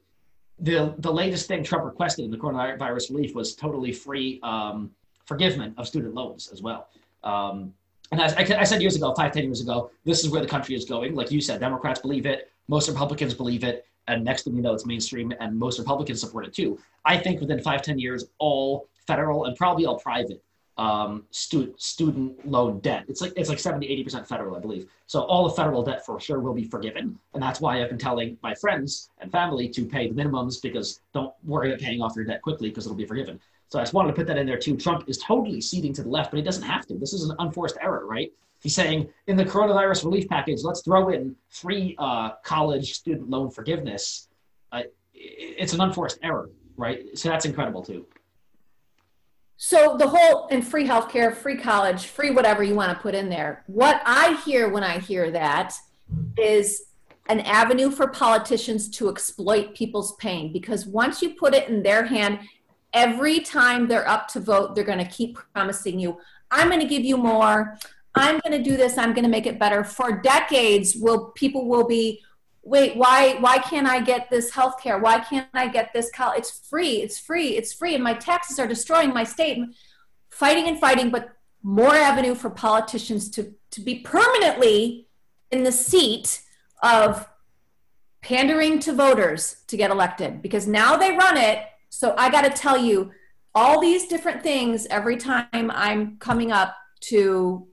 [0.62, 4.92] the the latest thing Trump requested in the coronavirus relief was totally free um,
[5.26, 6.88] forgiveness of student loans as well.
[7.24, 7.74] Um,
[8.12, 10.48] and as I, I, said years ago, five, ten years ago, this is where the
[10.48, 11.16] country is going.
[11.16, 14.74] Like you said, Democrats believe it, most Republicans believe it, and next thing you know,
[14.74, 16.78] it's mainstream, and most Republicans support it too.
[17.06, 20.44] I think within five, ten years, all federal and probably all private
[20.82, 23.06] um, student student loan debt.
[23.08, 24.88] It's like it's like 70, 80 percent federal, I believe.
[25.06, 28.00] So all the federal debt for sure will be forgiven, and that's why I've been
[28.00, 32.16] telling my friends and family to pay the minimums because don't worry about paying off
[32.16, 33.40] your debt quickly because it'll be forgiven.
[33.68, 34.76] So I just wanted to put that in there too.
[34.76, 36.96] Trump is totally ceding to the left, but he doesn't have to.
[36.96, 38.34] This is an unforced error, right?
[38.64, 43.52] He's saying in the coronavirus relief package, let's throw in free uh, college student loan
[43.52, 44.30] forgiveness.
[44.72, 47.18] Uh, it's an unforced error, right?
[47.18, 48.08] So that's incredible too.
[49.64, 53.30] So the whole and free healthcare, free college, free whatever you want to put in
[53.30, 53.64] there.
[53.68, 55.76] What I hear when I hear that
[56.36, 56.86] is
[57.30, 62.04] an avenue for politicians to exploit people's pain because once you put it in their
[62.04, 62.40] hand,
[62.92, 66.18] every time they're up to vote, they're going to keep promising you,
[66.50, 67.78] I'm going to give you more.
[68.16, 68.98] I'm going to do this.
[68.98, 69.84] I'm going to make it better.
[69.84, 72.20] For decades, will people will be
[72.64, 75.00] wait, why why can't I get this health care?
[75.00, 76.40] Why can't I get this college?
[76.40, 79.58] It's free, it's free, it's free, and my taxes are destroying my state.
[80.30, 81.30] Fighting and fighting, but
[81.62, 85.08] more avenue for politicians to, to be permanently
[85.52, 86.42] in the seat
[86.82, 87.28] of
[88.22, 91.64] pandering to voters to get elected because now they run it.
[91.90, 93.12] So I got to tell you,
[93.54, 97.68] all these different things every time I'm coming up to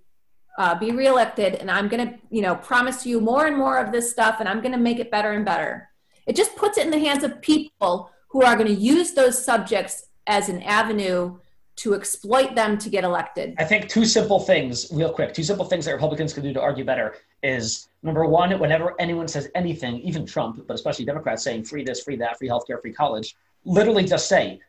[0.59, 3.92] uh, be reelected, and I'm going to, you know, promise you more and more of
[3.92, 5.88] this stuff, and I'm going to make it better and better.
[6.27, 9.42] It just puts it in the hands of people who are going to use those
[9.42, 11.38] subjects as an avenue
[11.77, 13.55] to exploit them to get elected.
[13.57, 16.61] I think two simple things, real quick, two simple things that Republicans can do to
[16.61, 21.64] argue better is number one, whenever anyone says anything, even Trump, but especially Democrats saying
[21.64, 24.61] free this, free that, free healthcare, free college, literally just say,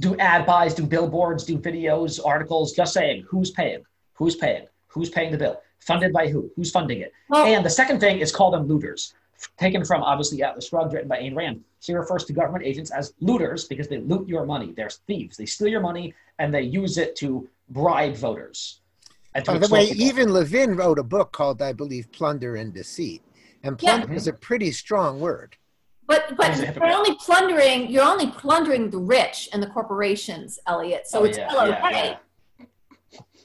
[0.00, 3.82] do ad buys, do billboards, do videos, articles, just saying who's paying,
[4.12, 7.12] who's paying, who's paying the bill, funded by who, who's funding it.
[7.28, 9.14] Well, and the second thing is call them looters
[9.56, 11.62] taken from obviously Atlas Shrugged, written by Ayn Rand.
[11.80, 14.72] She refers to government agents as looters because they loot your money.
[14.76, 15.36] They're thieves.
[15.36, 18.80] They steal your money and they use it to bribe voters.
[19.46, 20.02] By the way, people.
[20.02, 23.22] even Levin wrote a book called, I believe, Plunder and Deceit.
[23.62, 24.16] And plunder yeah.
[24.16, 25.56] is a pretty strong word.
[26.06, 31.06] But but you're only plundering you're only plundering the rich and the corporations, Elliot.
[31.06, 32.08] So oh, it's yeah, still okay.
[32.08, 32.16] Yeah,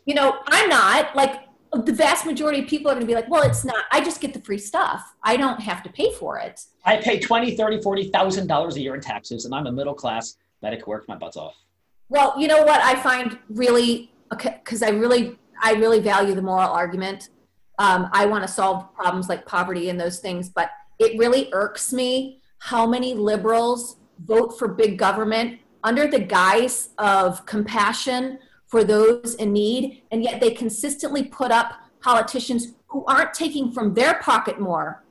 [0.06, 3.30] you know, I'm not like the vast majority of people are going to be like,
[3.30, 5.16] well, it's not, I just get the free stuff.
[5.24, 6.62] I don't have to pay for it.
[6.86, 10.38] I pay 20, 30, 40,000 dollars a year in taxes and I'm a middle class
[10.62, 11.56] medic who works my butts off.
[12.10, 16.42] Well, you know what I find really, okay, because I really, I really value the
[16.42, 17.30] moral argument.
[17.80, 21.92] Um, I want to solve problems like poverty and those things, but it really irks
[21.92, 28.40] me how many liberals vote for big government under the guise of compassion
[28.74, 33.94] for those in need, and yet they consistently put up politicians who aren't taking from
[33.94, 35.04] their pocket more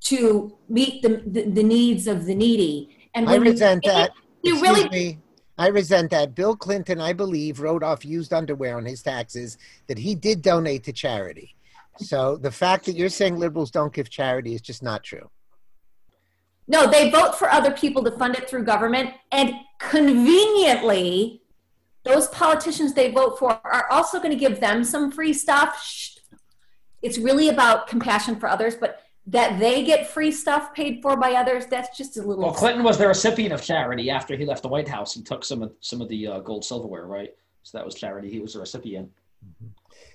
[0.00, 2.96] to meet the, the, the needs of the needy.
[3.14, 4.12] And I resent you, that.
[4.42, 4.88] You really.
[4.88, 5.18] Me.
[5.58, 6.34] I resent that.
[6.34, 10.82] Bill Clinton, I believe, wrote off used underwear on his taxes that he did donate
[10.84, 11.54] to charity.
[11.98, 15.28] So the fact that you're saying liberals don't give charity is just not true.
[16.66, 21.41] No, they vote for other people to fund it through government, and conveniently,
[22.04, 26.18] those politicians they vote for are also going to give them some free stuff.
[27.00, 31.32] It's really about compassion for others, but that they get free stuff paid for by
[31.32, 32.42] others, that's just a little.
[32.42, 35.14] Well, Clinton was the recipient of charity after he left the White House.
[35.14, 37.30] He took some of some of the uh, gold silverware, right?
[37.62, 38.30] So that was charity.
[38.30, 39.08] He was a recipient.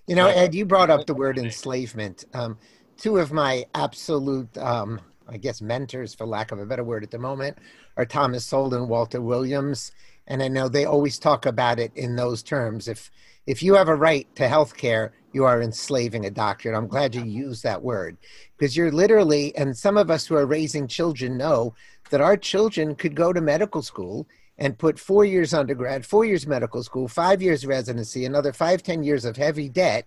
[0.07, 2.25] You know, Ed, you brought up the word enslavement.
[2.33, 2.57] Um,
[2.97, 7.11] two of my absolute, um, I guess, mentors, for lack of a better word at
[7.11, 7.57] the moment,
[7.95, 9.91] are Thomas Sowell and Walter Williams
[10.27, 12.87] and I know they always talk about it in those terms.
[12.87, 13.09] If
[13.45, 16.67] if you have a right to health care, you are enslaving a doctor.
[16.67, 18.17] And I'm glad you used that word
[18.57, 21.73] because you're literally, and some of us who are raising children know
[22.09, 26.45] that our children could go to medical school and put four years undergrad, four years
[26.45, 30.05] medical school, five years residency, another five, ten years of heavy debt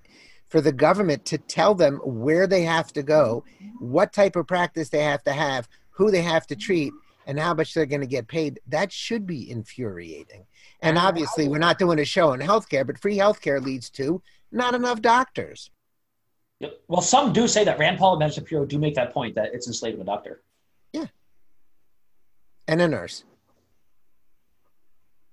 [0.48, 3.44] for the government to tell them where they have to go,
[3.78, 6.92] what type of practice they have to have, who they have to treat
[7.30, 10.44] and how much they're going to get paid, that should be infuriating.
[10.82, 11.06] And uh-huh.
[11.06, 15.00] obviously, we're not doing a show on healthcare, but free healthcare leads to not enough
[15.00, 15.70] doctors.
[16.88, 19.54] Well, some do say that Rand Paul and Ben Shapiro do make that point that
[19.54, 20.42] it's enslaving a doctor.
[20.92, 21.06] Yeah.
[22.66, 23.22] And a nurse.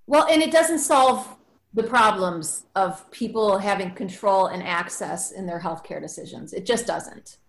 [0.06, 1.28] Well, and it doesn't solve
[1.74, 6.54] the problems of people having control and access in their healthcare decisions.
[6.54, 7.40] It just doesn't.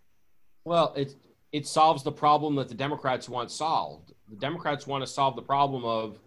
[0.65, 1.17] Well, it
[1.53, 5.43] it solves the problem that the Democrats want solved the Democrats want to solve the
[5.43, 6.19] problem of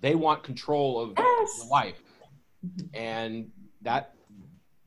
[0.00, 1.68] they want control of yes.
[1.70, 2.02] life,
[2.94, 3.50] and
[3.82, 4.14] that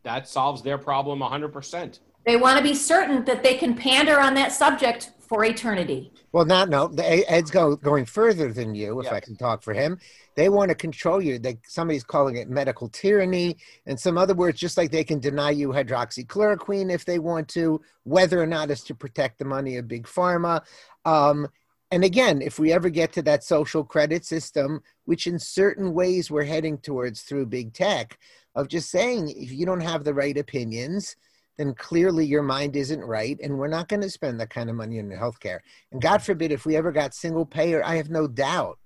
[0.03, 1.99] that solves their problem 100%.
[2.25, 6.11] They want to be certain that they can pander on that subject for eternity.
[6.31, 6.93] Well, not no.
[6.97, 9.13] Ed's go, going further than you, if yep.
[9.13, 9.99] I can talk for him.
[10.35, 11.37] They want to control you.
[11.39, 15.51] They, somebody's calling it medical tyranny, and some other words, just like they can deny
[15.51, 19.87] you hydroxychloroquine if they want to, whether or not it's to protect the money of
[19.87, 20.61] big pharma.
[21.05, 21.47] Um,
[21.91, 26.29] and again, if we ever get to that social credit system, which in certain ways
[26.29, 28.19] we're heading towards through big tech,
[28.55, 31.15] of just saying if you don't have the right opinions,
[31.57, 34.75] then clearly your mind isn't right, and we're not going to spend that kind of
[34.75, 35.59] money in healthcare.
[35.91, 38.77] And God forbid, if we ever got single payer, I have no doubt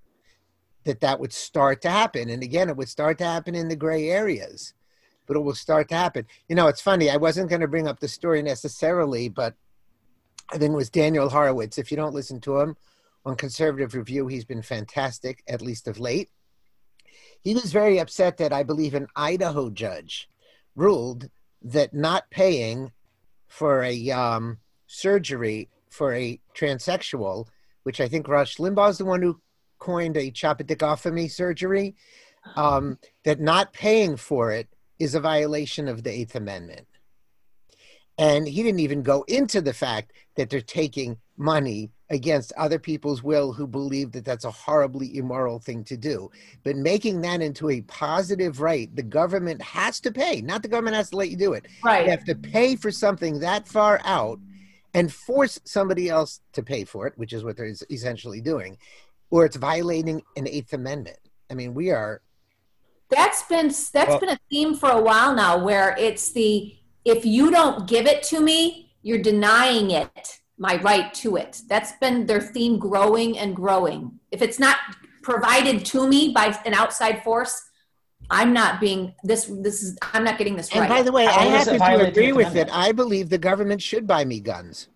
[0.86, 2.30] that that would start to happen.
[2.30, 4.74] And again, it would start to happen in the gray areas,
[5.28, 6.26] but it will start to happen.
[6.47, 7.10] You know, it's funny.
[7.10, 9.56] I wasn't going to bring up the story necessarily, but
[10.51, 11.78] I think it was Daniel Horowitz.
[11.78, 12.76] If you don't listen to him
[13.26, 14.28] on Conservative Review.
[14.28, 16.30] He's been fantastic, at least of late.
[17.42, 20.30] He was very upset that I believe an Idaho judge
[20.76, 21.30] ruled
[21.62, 22.92] that not paying
[23.48, 24.58] for a um,
[24.88, 27.48] surgery for a transsexual,
[27.84, 29.40] which I think Rush Limbaugh is the one who
[29.80, 31.96] coined a chopidicophomy surgery,
[32.56, 34.68] um, that not paying for it
[35.00, 36.88] is a violation of the Eighth Amendment.
[38.18, 43.24] And he didn't even go into the fact that they're taking money against other people's
[43.24, 46.30] will who believe that that's a horribly immoral thing to do.
[46.64, 50.96] But making that into a positive right, the government has to pay, not the government
[50.96, 51.66] has to let you do it.
[51.84, 52.06] Right.
[52.06, 54.40] You have to pay for something that far out
[54.94, 58.78] and force somebody else to pay for it, which is what they're essentially doing,
[59.32, 61.18] or it's violating an Eighth Amendment.
[61.50, 62.22] I mean, we are.
[63.10, 66.76] That's been that's Well- been a theme for a while now, where it's the
[67.06, 71.61] if you don't give it to me, you're denying it my right to it.
[71.68, 74.18] That's been their theme, growing and growing.
[74.32, 74.78] If it's not
[75.22, 77.61] provided to me by an outside force,
[78.30, 79.51] I'm not being this.
[79.59, 80.89] This is I'm not getting this And right.
[80.89, 82.70] by the way, I How is it happen to agree with it.
[82.72, 84.88] I believe the government should buy me guns.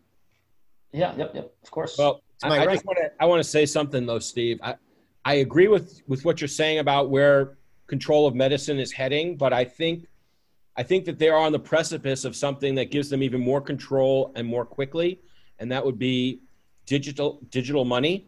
[0.94, 1.54] Yeah, yep, yep.
[1.62, 1.98] Of course.
[1.98, 4.60] Well, It's my I, I just want to I want to say something though, Steve.
[4.64, 4.76] I
[5.26, 7.58] I agree with with what you're saying about where
[7.88, 10.08] control of medicine is heading, but I think
[10.78, 13.60] I think that they are on the precipice of something that gives them even more
[13.60, 15.20] control and more quickly,
[15.60, 16.40] and that would be
[16.86, 18.26] digital digital money.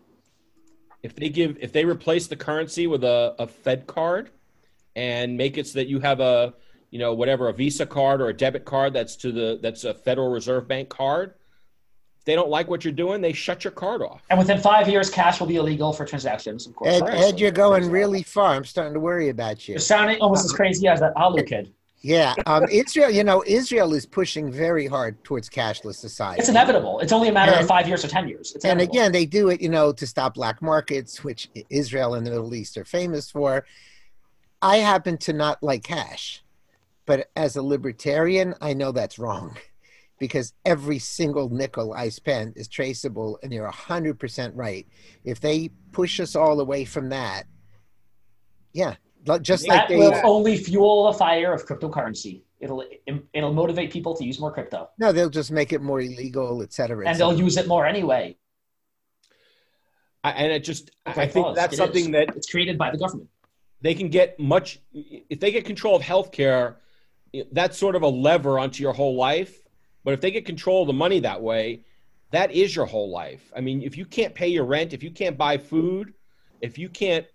[1.03, 4.31] If they give if they replace the currency with a, a Fed card
[4.95, 6.53] and make it so that you have a
[6.91, 9.93] you know whatever a Visa card or a debit card that's to the that's a
[9.93, 11.35] Federal Reserve Bank card.
[12.17, 14.23] If they don't like what you're doing, they shut your card off.
[14.29, 16.67] and within five years, cash will be illegal for transactions.
[16.67, 16.95] Of course.
[16.95, 17.17] Ed, Right.
[17.17, 18.55] Ed, you're going really far.
[18.55, 19.75] I'm starting to worry about you.
[19.75, 21.73] You're sounding almost as crazy as that Alu kid.
[22.01, 23.09] Yeah, um, Israel.
[23.09, 26.39] You know, Israel is pushing very hard towards cashless society.
[26.39, 26.99] It's inevitable.
[26.99, 28.53] It's only a matter And- of five years or ten years.
[28.55, 28.99] It's and inevitable.
[29.01, 32.53] again, they do it, you know, to stop black markets, which Israel and the Middle
[32.55, 33.65] East are famous for.
[34.61, 36.41] I happen to not like cash,
[37.05, 39.57] but as a libertarian, I know that's wrong
[40.19, 44.85] because every single nickel I spend is traceable, and you're 100% right.
[45.23, 47.43] If they push us all away from that,
[48.73, 48.95] yeah,
[49.25, 49.97] li- just like that they.
[49.97, 52.41] will uh, only fuel the fire of cryptocurrency.
[52.59, 52.83] It'll
[53.33, 56.73] it'll motivate people to use more crypto, No, they'll just make it more illegal, et
[56.73, 57.05] cetera.
[57.05, 57.45] et and they'll cetera.
[57.45, 58.37] use it more anyway.
[60.23, 61.55] I, and it just Okay, I think pause.
[61.55, 62.11] that's It something is.
[62.11, 63.29] that It's created by the government.
[63.81, 66.75] they can get much if they get control of healthcare
[67.53, 69.61] that's sort of a lever onto your whole life
[70.03, 71.85] but if they get control of the money that way
[72.31, 75.11] that is your whole life i mean if you can't pay your rent if you
[75.11, 76.13] can't buy food
[76.61, 77.25] if you can't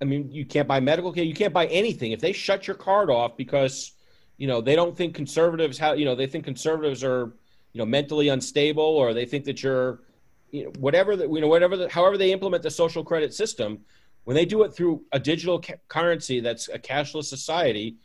[0.00, 1.24] i mean you can't buy medical care.
[1.24, 2.12] You can't buy anything.
[2.12, 3.92] If they shut your card off because
[4.36, 7.32] you know they don't think conservatives how you know they think conservatives are
[7.72, 10.00] you know mentally unstable or they think that you're
[10.50, 13.78] you know whatever that you know whatever the, however they implement the social credit system
[14.24, 17.96] when they do it through a digital ca- currency that's a cashless society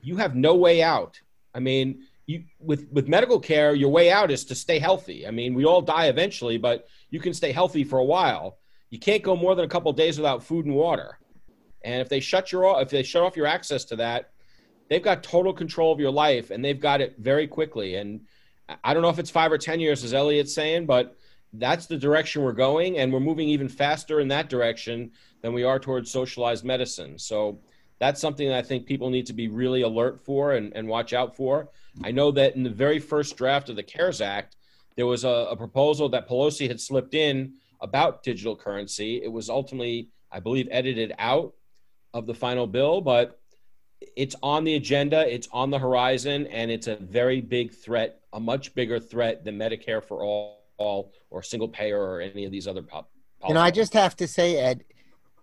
[0.00, 1.20] you have no way out.
[1.54, 5.26] I mean you with with medical care your way out is to stay healthy.
[5.26, 8.58] I mean we all die eventually but you can stay healthy for a while
[8.90, 11.18] you can't go more than a couple days without food and water.
[11.82, 14.30] And if they shut your if they shut off your access to that
[14.88, 17.96] they've got total control of your life and they've got it very quickly.
[17.96, 18.22] And
[18.82, 21.16] I- don't know if it's 5 or 10 years as elliot's saying but
[21.54, 25.10] that's the direction we're going and we're moving even faster in that direction
[25.40, 27.18] than we are towards socialized medicine.
[27.18, 27.60] So
[27.98, 31.12] that's something that I think people need to be really alert for and, and watch
[31.12, 31.70] out for.
[32.04, 34.56] I know that in the very first draft of the CARES Act,
[34.96, 39.22] there was a, a proposal that Pelosi had slipped in about digital currency.
[39.22, 41.54] It was ultimately, I believe, edited out
[42.14, 43.40] of the final bill, but
[44.16, 48.40] it's on the agenda, it's on the horizon, and it's a very big threat, a
[48.40, 52.68] much bigger threat than Medicare for all, all or single payer or any of these
[52.68, 53.10] other pop.
[53.46, 54.84] You know, I just have to say, Ed,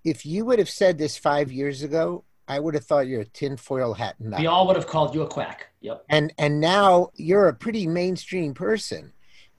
[0.03, 3.25] if you would have said this five years ago, I would have thought you're a
[3.25, 4.39] tinfoil hat nut.
[4.39, 5.67] We all would have called you a quack.
[5.81, 6.03] Yep.
[6.09, 9.13] and and now you're a pretty mainstream person,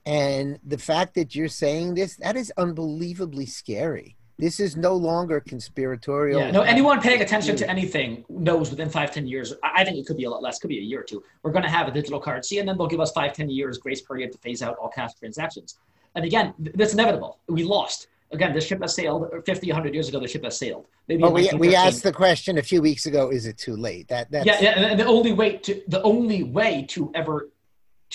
[0.06, 4.16] and the fact that you're saying this that is unbelievably scary.
[4.38, 6.38] This is no longer conspiratorial.
[6.38, 6.50] Yeah.
[6.50, 10.18] No, anyone paying attention to anything knows within five, ten years, I think it could
[10.18, 11.24] be a lot less, could be a year or two.
[11.42, 13.78] We're going to have a digital currency, and then they'll give us five, ten years
[13.78, 15.78] grace period to phase out all cash transactions.
[16.14, 17.40] And again, that's inevitable.
[17.48, 18.08] We lost.
[18.32, 19.28] Again, the ship has sailed.
[19.32, 20.86] or 50, 100 years ago, the ship has sailed.
[21.08, 23.76] Maybe Well, in we, we asked the question a few weeks ago: Is it too
[23.76, 24.08] late?
[24.08, 27.48] That that's yeah, yeah, the only way to the only way to ever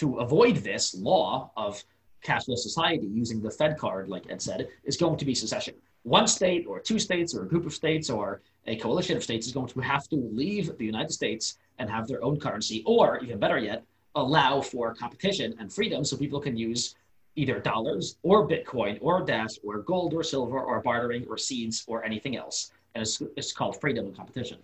[0.01, 1.83] to avoid this law of
[2.25, 5.75] cashless society using the Fed card, like Ed said, is going to be secession.
[6.01, 9.45] One state or two states or a group of states or a coalition of states
[9.45, 13.19] is going to have to leave the United States and have their own currency, or
[13.19, 13.83] even better yet,
[14.15, 16.95] allow for competition and freedom so people can use
[17.35, 22.03] either dollars or Bitcoin or Dash or gold or silver or bartering or seeds or
[22.03, 22.71] anything else.
[22.95, 24.57] And it's, it's called freedom and competition.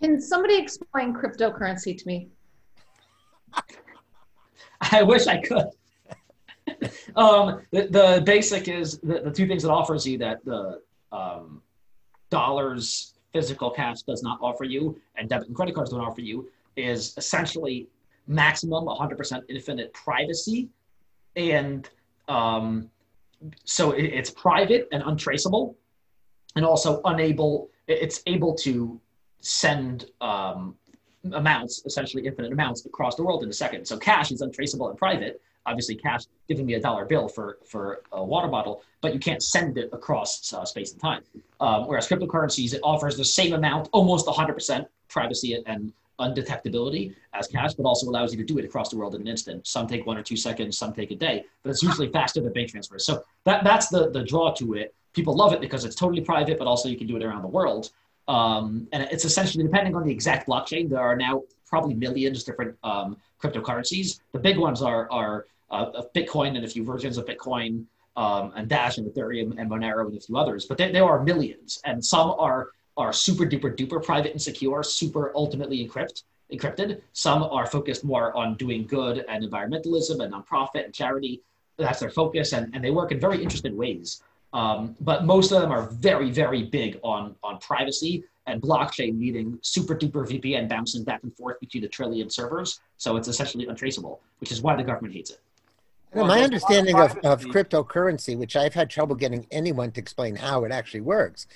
[0.00, 2.30] Can somebody explain cryptocurrency to me?
[4.90, 5.66] I wish I could.
[7.16, 10.80] um, the, the basic is the, the two things it offers you that the
[11.12, 11.62] um,
[12.30, 16.48] dollars physical cash does not offer you and debit and credit cards don't offer you
[16.76, 17.86] is essentially
[18.26, 20.68] maximum 100% infinite privacy
[21.36, 21.90] and
[22.28, 22.88] um,
[23.64, 25.76] so it, it's private and untraceable
[26.56, 29.00] and also unable it's able to
[29.40, 30.76] send um,
[31.32, 34.98] amounts essentially infinite amounts across the world in a second so cash is untraceable and
[34.98, 39.20] private obviously cash giving me a dollar bill for for a water bottle but you
[39.20, 41.22] can't send it across uh, space and time
[41.60, 45.92] um, whereas cryptocurrencies it offers the same amount almost 100% privacy and
[46.22, 49.26] undetectability as cash, but also allows you to do it across the world in an
[49.26, 49.66] instant.
[49.66, 52.52] Some take one or two seconds, some take a day, but it's usually faster than
[52.52, 53.04] bank transfers.
[53.04, 54.94] So that, that's the, the draw to it.
[55.12, 57.48] People love it because it's totally private, but also you can do it around the
[57.48, 57.90] world.
[58.28, 60.88] Um, and it's essentially depending on the exact blockchain.
[60.88, 64.20] There are now probably millions different um, cryptocurrencies.
[64.32, 68.68] The big ones are are uh, Bitcoin and a few versions of Bitcoin, um, and
[68.68, 70.66] Dash and Ethereum and Monero and a few others.
[70.66, 74.82] But there, there are millions, and some are are super duper duper private and secure,
[74.82, 77.00] super ultimately encrypt, encrypted.
[77.14, 81.42] Some are focused more on doing good and environmentalism and nonprofit and charity.
[81.78, 84.22] That's their focus, and, and they work in very interesting ways.
[84.52, 89.58] Um, but most of them are very, very big on, on privacy and blockchain needing
[89.62, 92.80] super duper VPN bouncing back and forth between a trillion servers.
[92.96, 95.40] So it's essentially untraceable, which is why the government hates it.
[96.14, 100.64] Well, my understanding of, of cryptocurrency, which I've had trouble getting anyone to explain how
[100.64, 101.46] it actually works,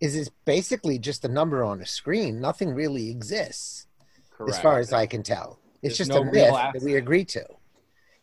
[0.00, 2.40] is it's basically just a number on a screen.
[2.40, 3.88] Nothing really exists,
[4.30, 4.54] Correct.
[4.54, 5.58] as far as I can tell.
[5.82, 7.44] It's There's just no a myth that we agree to.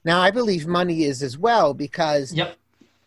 [0.06, 2.56] Now, I believe money is as well because, yep.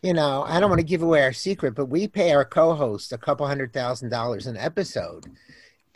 [0.05, 3.13] You know, I don't want to give away our secret, but we pay our co-host
[3.13, 5.27] a couple hundred thousand dollars an episode,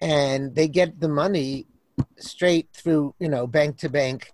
[0.00, 1.66] and they get the money
[2.16, 4.32] straight through, you know, bank to bank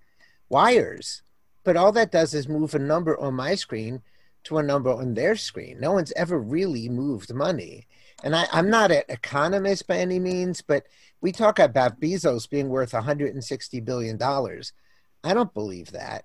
[0.48, 1.22] wires.
[1.64, 4.02] But all that does is move a number on my screen
[4.44, 5.80] to a number on their screen.
[5.80, 7.86] No one's ever really moved money
[8.24, 10.86] and I, am not an economist by any means, but
[11.20, 14.72] we talk about Bezos being worth 160 billion dollars.
[15.22, 16.24] I don't believe that.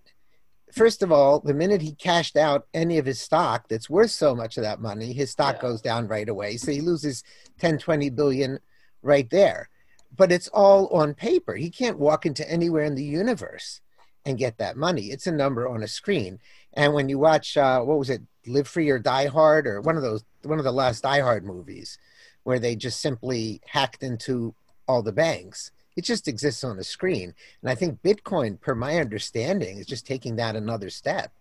[0.72, 4.36] First of all, the minute he cashed out any of his stock that's worth so
[4.36, 5.62] much of that money, his stock yeah.
[5.62, 6.58] goes down right away.
[6.58, 7.24] So he loses
[7.60, 8.60] 10, 20 billion
[9.02, 9.70] right there.
[10.16, 11.56] But it's all on paper.
[11.56, 13.82] He can't walk into anywhere in the universe
[14.26, 15.08] and get that money.
[15.08, 16.40] It's a number on a screen.
[16.74, 19.96] And when you watch, uh, what was it, Live Free or Die Hard, or one
[19.96, 21.98] of those, one of the last Die Hard movies,
[22.44, 24.54] where they just simply hacked into
[24.88, 25.72] all the banks.
[26.00, 27.34] It just exists on a screen.
[27.62, 31.34] And I think Bitcoin, per my understanding, is just taking that another step.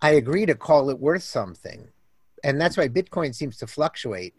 [0.00, 1.86] I agree to call it worth something.
[2.42, 4.34] And that's why Bitcoin seems to fluctuate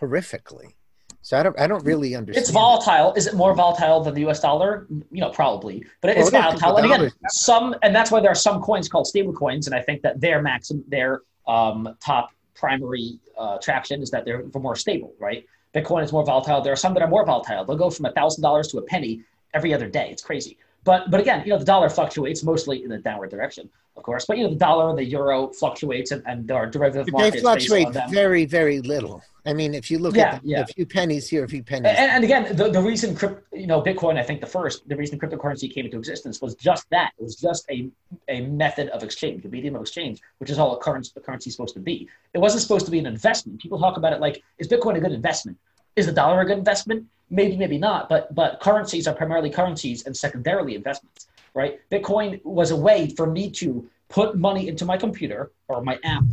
[0.00, 0.74] horrifically.
[1.22, 2.40] So I don't, I don't really understand.
[2.40, 3.12] It's volatile.
[3.14, 4.38] Is it more volatile than the U.S.
[4.38, 4.86] dollar?
[5.10, 6.76] You know, probably, but it's well, volatile.
[6.76, 9.82] And again, some, and that's why there are some coins called stable coins, and I
[9.82, 15.14] think that their maximum, their um, top primary uh, traction is that they're more stable,
[15.18, 15.44] right?
[15.74, 16.60] Bitcoin is more volatile.
[16.60, 17.64] There are some that are more volatile.
[17.64, 19.22] They'll go from a thousand dollars to a penny
[19.54, 20.08] every other day.
[20.10, 20.58] It's crazy.
[20.84, 24.24] But but again, you know, the dollar fluctuates mostly in a downward direction, of course.
[24.24, 27.36] But you know, the dollar and the euro fluctuates, and, and there are derivative markets.
[27.36, 29.22] They fluctuate very very little.
[29.46, 30.60] I mean, if you look yeah, at the, yeah.
[30.60, 31.94] a few pennies here, a few pennies.
[31.96, 33.16] And, and again, the, the reason
[33.52, 36.88] you know Bitcoin, I think the first the reason cryptocurrency came into existence was just
[36.90, 37.12] that.
[37.18, 37.90] It was just a
[38.28, 41.48] a method of exchange, a medium of exchange, which is all a currency a currency
[41.48, 42.08] is supposed to be.
[42.32, 43.60] It wasn't supposed to be an investment.
[43.60, 45.58] People talk about it like, is Bitcoin a good investment?
[46.00, 47.06] Is the dollar a good investment?
[47.28, 48.08] Maybe, maybe not.
[48.08, 51.78] But but currencies are primarily currencies and secondarily investments, right?
[51.90, 56.24] Bitcoin was a way for me to put money into my computer or my app,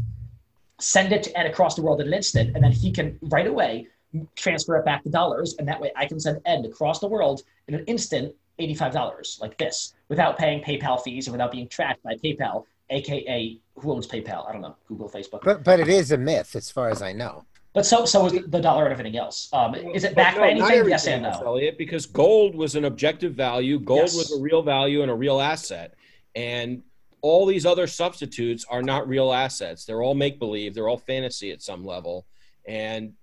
[0.79, 3.45] send it to Ed across the world in an instant, and then he can right
[3.45, 3.87] away
[4.37, 7.43] transfer it back to dollars, and that way I can send Ed across the world
[7.67, 12.15] in an instant $85 like this without paying PayPal fees and without being tracked by
[12.15, 14.47] PayPal, aka who owns PayPal?
[14.47, 15.41] I don't know, Google, Facebook.
[15.43, 17.45] But but it is a myth as far as I know.
[17.77, 19.49] But so so is the dollar and everything else.
[19.53, 20.89] Um, is it backed no, by anything?
[20.89, 21.29] Yes and no.
[21.45, 23.79] Elliot, because gold was an objective value.
[23.79, 24.15] Gold yes.
[24.15, 25.93] was a real value and a real asset,
[26.33, 26.81] and
[27.21, 29.85] all these other substitutes are not real assets.
[29.85, 30.73] They're all make believe.
[30.73, 32.25] They're all fantasy at some level.
[32.67, 33.13] And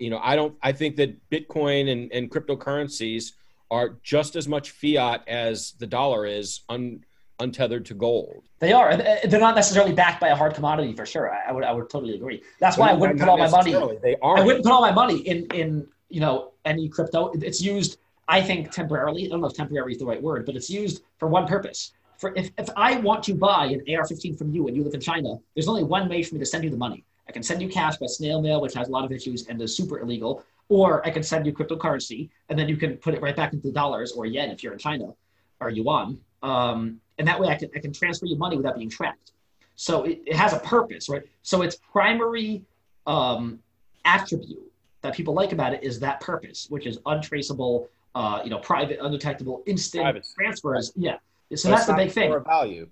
[0.00, 0.56] you know, I don't.
[0.62, 3.32] I think that Bitcoin and, and cryptocurrencies
[3.70, 6.62] are just as much fiat as the dollar is.
[6.70, 7.04] Un,
[7.40, 8.42] untethered to gold.
[8.58, 8.96] They are.
[8.96, 11.32] They're not necessarily backed by a hard commodity for sure.
[11.32, 12.42] I, would I would totally agree.
[12.58, 13.72] That's why I wouldn't put all my money.
[14.02, 14.38] They are.
[14.38, 17.32] I wouldn't put all my money in in you know any crypto.
[17.34, 19.26] It's used, I think, temporarily.
[19.26, 21.92] I don't know if temporary is the right word, but it's used for one purpose.
[22.18, 25.00] For if, if I want to buy an AR-15 from you and you live in
[25.00, 27.04] China, there's only one way for me to send you the money.
[27.28, 29.62] I can send you cash by snail mail, which has a lot of issues and
[29.62, 33.22] is super illegal, or I can send you cryptocurrency and then you can put it
[33.22, 35.14] right back into dollars or yen if you're in China
[35.60, 36.18] or yuan.
[36.42, 39.32] Um, and that way I can, I can transfer you money without being tracked.
[39.76, 41.22] So it, it has a purpose, right?
[41.42, 42.64] So its primary
[43.06, 43.60] um,
[44.04, 44.70] attribute
[45.02, 48.98] that people like about it is that purpose, which is untraceable, uh, you know, private,
[49.00, 50.32] undetectable, instant Privacy.
[50.36, 50.92] transfers.
[50.96, 51.18] Yeah.
[51.54, 52.30] So But that's the big thing.
[52.30, 52.88] for value.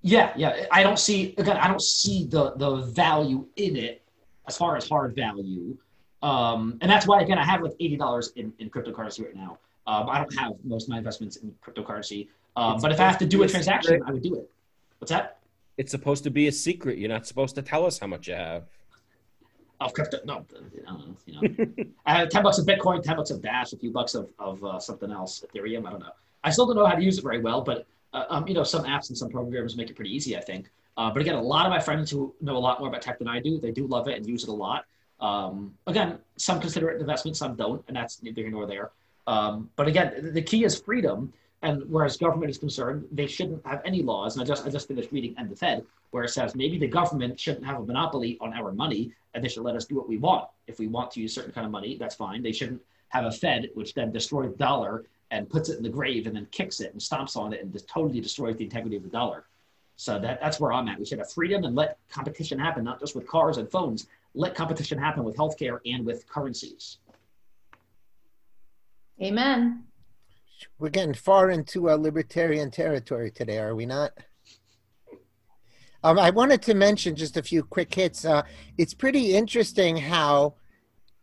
[0.00, 0.66] Yeah, yeah.
[0.70, 1.56] I don't see again.
[1.56, 4.02] I don't see the the value in it
[4.46, 5.76] as far as hard value,
[6.22, 9.58] um, and that's why again I have like eighty dollars in, in cryptocurrency right now.
[9.88, 12.28] Um, I don't have most of my investments in cryptocurrency,
[12.58, 14.08] um, but if I have to do a supposed to be a transaction, secret.
[14.08, 14.50] I would do it.
[14.98, 15.38] What's that?
[15.76, 16.98] It's supposed to be a secret.
[16.98, 18.64] You're not supposed to tell us how much you have.
[19.80, 20.18] Of crypto?
[20.24, 20.44] No,
[20.74, 21.84] you know, you know.
[22.04, 24.64] I have ten bucks of Bitcoin, ten bucks of Dash, a few bucks of of
[24.64, 25.86] uh, something else, Ethereum.
[25.86, 26.10] I don't know.
[26.42, 28.64] I still don't know how to use it very well, but uh, um, you know,
[28.64, 30.36] some apps and some programs make it pretty easy.
[30.36, 30.68] I think.
[30.96, 33.20] Uh, but again, a lot of my friends who know a lot more about tech
[33.20, 34.84] than I do, they do love it and use it a lot.
[35.20, 38.90] Um, again, some consider it an investment, some don't, and that's neither here nor there.
[39.28, 41.32] Um, but again, the key is freedom.
[41.62, 44.36] And whereas government is concerned, they shouldn't have any laws.
[44.36, 46.86] And I just I just finished reading End the Fed, where it says maybe the
[46.86, 50.08] government shouldn't have a monopoly on our money, and they should let us do what
[50.08, 50.48] we want.
[50.68, 52.42] If we want to use certain kind of money, that's fine.
[52.42, 55.88] They shouldn't have a Fed which then destroys the dollar and puts it in the
[55.88, 58.96] grave and then kicks it and stomps on it and just totally destroys the integrity
[58.96, 59.44] of the dollar.
[59.96, 60.98] So that, that's where I'm at.
[60.98, 64.06] We should have freedom and let competition happen, not just with cars and phones.
[64.34, 66.98] Let competition happen with healthcare and with currencies.
[69.20, 69.87] Amen.
[70.78, 74.12] We're getting far into our libertarian territory today, are we not?
[76.04, 78.24] Um, I wanted to mention just a few quick hits.
[78.24, 78.42] Uh,
[78.76, 80.54] it's pretty interesting how,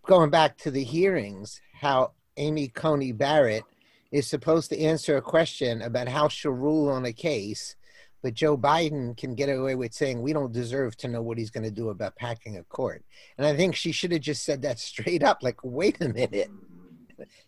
[0.05, 3.63] going back to the hearings, how Amy Coney Barrett
[4.11, 7.75] is supposed to answer a question about how she'll rule on a case,
[8.21, 11.51] but Joe Biden can get away with saying we don't deserve to know what he's
[11.51, 13.03] going to do about packing a court.
[13.37, 15.41] And I think she should have just said that straight up.
[15.41, 16.49] Like, wait a minute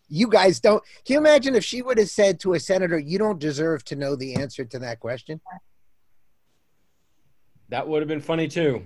[0.08, 0.82] you guys don't.
[1.04, 3.96] Can you imagine if she would have said to a senator, "You don't deserve to
[3.96, 5.40] know the answer to that question"?
[7.68, 8.84] That would have been funny too.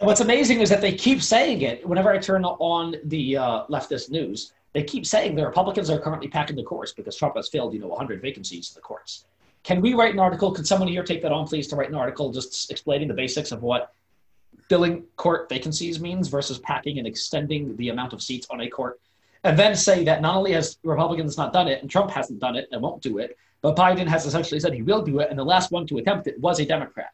[0.00, 4.10] What's amazing is that they keep saying it whenever I turn on the uh, leftist
[4.10, 4.52] news.
[4.72, 7.80] They keep saying the Republicans are currently packing the courts because Trump has filled, you
[7.80, 9.24] know, 100 vacancies in the courts.
[9.64, 10.52] Can we write an article?
[10.52, 13.50] Can someone here take that on, please, to write an article just explaining the basics
[13.50, 13.92] of what
[14.68, 19.00] filling court vacancies means versus packing and extending the amount of seats on a court?
[19.48, 22.54] And then say that not only has Republicans not done it and Trump hasn't done
[22.54, 25.38] it and won't do it, but Biden has essentially said he will do it, and
[25.38, 27.12] the last one to attempt it was a Democrat.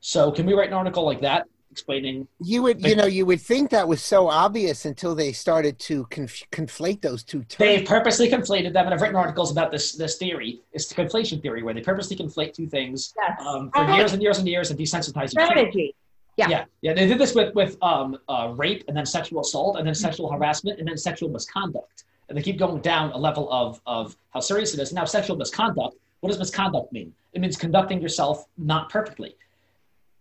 [0.00, 3.40] So can we write an article like that explaining You would, you know, you would
[3.40, 7.58] think that was so obvious until they started to conf- conflate those two terms.
[7.58, 10.60] They've purposely conflated them, and I've written articles about this this theory.
[10.72, 13.40] It's the conflation theory, where they purposely conflate two things Yes.
[13.46, 15.46] um, for years and years and years and desensitize each other.
[15.46, 15.94] Strategy.
[16.40, 16.48] Yeah.
[16.48, 16.94] Yeah, yeah.
[16.94, 20.30] They did this with with um, uh, rape, and then sexual assault, and then sexual
[20.32, 22.04] harassment, and then sexual misconduct.
[22.28, 24.92] And they keep going down a level of of how serious it is.
[24.92, 25.96] Now, sexual misconduct.
[26.20, 27.12] What does misconduct mean?
[27.34, 29.36] It means conducting yourself not perfectly.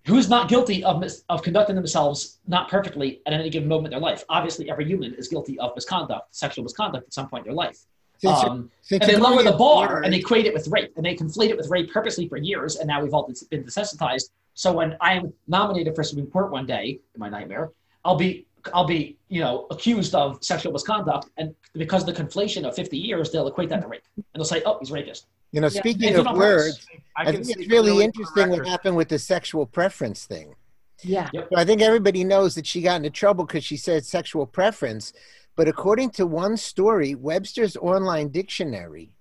[0.05, 3.99] Who's not guilty of mis- of conducting themselves not perfectly at any given moment in
[3.99, 4.23] their life?
[4.29, 7.85] Obviously, every human is guilty of misconduct, sexual misconduct at some point in their life.
[8.19, 11.05] Since you're- Um, and they lower the bar and they equate it with rape and
[11.05, 14.73] they conflate it with rape purposely for years and now we've all been desensitized so
[14.73, 17.69] when i'm nominated for supreme court one day in my nightmare
[18.03, 22.67] i'll be i'll be you know accused of sexual misconduct and because of the conflation
[22.67, 25.27] of 50 years they'll equate that to rape and they'll say oh he's a rapist
[25.51, 25.79] you know, Yeah.
[25.81, 28.95] speaking They do it of words, I, can think see it's really interesting what happened
[28.95, 30.53] with the sexual preference thing.
[31.01, 31.27] Yeah.
[31.33, 35.11] So I think everybody knows that she got into trouble because she said sexual preference.
[35.59, 39.11] But according to one story, Webster's online dictionary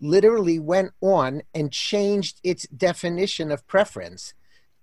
[0.00, 4.32] literally went on and changed its definition of preference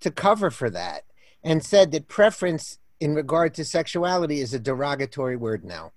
[0.01, 1.05] to cover for that
[1.43, 5.91] and said that preference in regard to sexuality is a derogatory word now.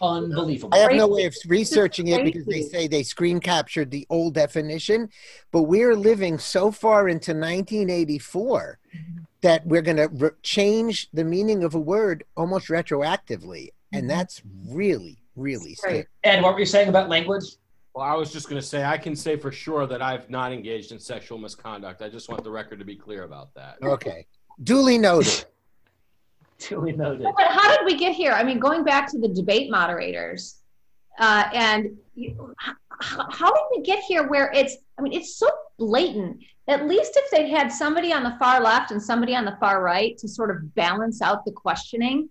[0.00, 0.70] unbelievable.
[0.72, 4.34] I have no way of researching it because they say they screen captured the old
[4.34, 5.08] definition,
[5.50, 9.22] but we're living so far into 1984 mm-hmm.
[9.40, 14.42] that we're going to re- change the meaning of a word almost retroactively, and that's
[14.68, 15.96] really, really scary.
[15.96, 16.06] Right.
[16.24, 17.44] and what were you saying about language
[17.94, 20.52] Well, I was just going to say, I can say for sure that I've not
[20.52, 22.02] engaged in sexual misconduct.
[22.02, 23.78] I just want the record to be clear about that.
[23.82, 24.26] Okay,
[24.62, 25.44] duly noted.
[26.58, 28.32] duly noted But how did we get here?
[28.32, 30.58] I mean, going back to the debate moderators,
[31.18, 35.48] uh, and you, how, how did we get here where it's, I mean, it's so
[35.78, 36.42] blatant.
[36.68, 39.82] At least if they had somebody on the far left and somebody on the far
[39.82, 42.28] right to sort of balance out the questioning,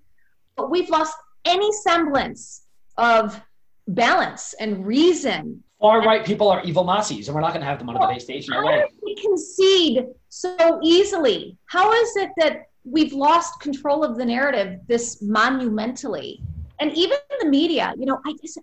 [0.55, 1.15] but we've lost
[1.47, 2.63] any semblance
[2.97, 3.41] of
[3.87, 5.63] balance and reason.
[5.79, 7.99] far right people are evil nazis and we're not going to have them on a
[7.99, 11.57] debate stage no How did we concede so easily?
[11.65, 16.41] How is it that we've lost control of the narrative this monumentally?
[16.79, 18.57] And even the media, you know, I guess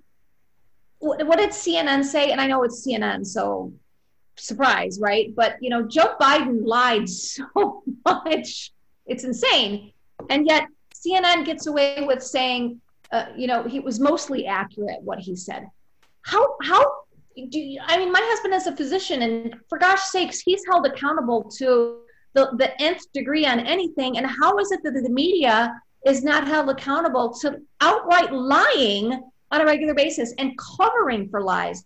[0.99, 2.30] what, what did CNN say?
[2.30, 3.72] And I know it's CNN, so
[4.37, 5.35] surprise, right?
[5.35, 8.72] But you know, Joe Biden lied so much.
[9.07, 9.93] It's insane.
[10.30, 10.64] And yet
[11.05, 12.81] CNN gets away with saying,
[13.13, 15.67] uh, you know, he was mostly accurate what he said.
[16.23, 16.83] How how
[17.37, 20.87] do you, I mean, my husband is a physician, and for gosh sakes, he's held
[20.87, 22.01] accountable to
[22.35, 24.19] the, the nth degree on anything.
[24.19, 25.75] And how is it that the media
[26.07, 31.85] is not held accountable to outright lying on a regular basis and covering for lies?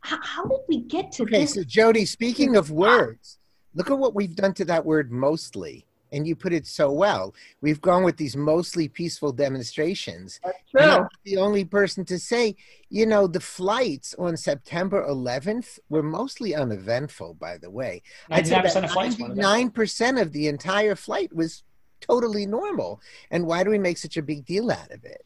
[0.00, 1.54] How, how did we get to Okay, this?
[1.54, 3.38] so Jody, speaking of words,
[3.74, 5.86] look at what we've done to that word mostly.
[6.12, 7.34] And you put it so well.
[7.60, 10.40] We've gone with these mostly peaceful demonstrations.
[10.44, 12.56] That's And I'm the only person to say,
[12.90, 18.02] you know, the flights on September 11th were mostly uneventful, by the way.
[18.30, 21.64] I'd say 99% that of flights went 99% of the entire flight was
[22.00, 23.00] totally normal.
[23.30, 25.24] And why do we make such a big deal out of it?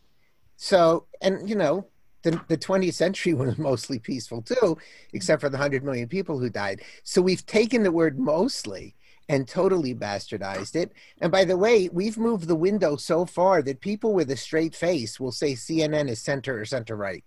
[0.56, 1.86] So, and you know,
[2.22, 4.78] the, the 20th century was mostly peaceful too,
[5.12, 6.82] except for the 100 million people who died.
[7.02, 8.94] So we've taken the word mostly
[9.28, 10.92] and totally bastardized it.
[11.20, 14.74] And by the way, we've moved the window so far that people with a straight
[14.74, 17.24] face will say CNN is center or center right.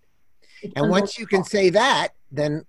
[0.75, 2.65] And once you can say that, then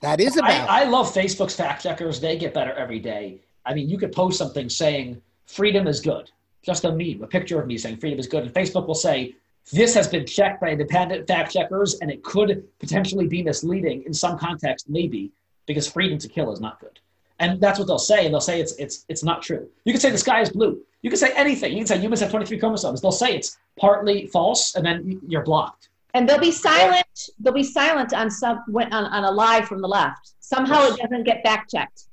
[0.00, 0.68] that is about.
[0.68, 2.20] I, I love Facebook's fact checkers.
[2.20, 3.40] They get better every day.
[3.64, 6.30] I mean, you could post something saying freedom is good,
[6.62, 9.34] just a meme, a picture of me saying freedom is good, and Facebook will say
[9.72, 14.14] this has been checked by independent fact checkers, and it could potentially be misleading in
[14.14, 15.32] some context, maybe
[15.66, 17.00] because freedom to kill is not good.
[17.38, 19.68] And that's what they'll say, and they'll say it's it's it's not true.
[19.84, 20.80] You can say the sky is blue.
[21.02, 21.72] You can say anything.
[21.72, 23.00] You can say humans have 23 chromosomes.
[23.02, 25.90] They'll say it's partly false, and then you're blocked.
[26.14, 27.28] and they'll be silent.
[27.40, 30.32] They'll be silent on some on, on a lie from the left.
[30.40, 32.04] Somehow it doesn't get fact checked.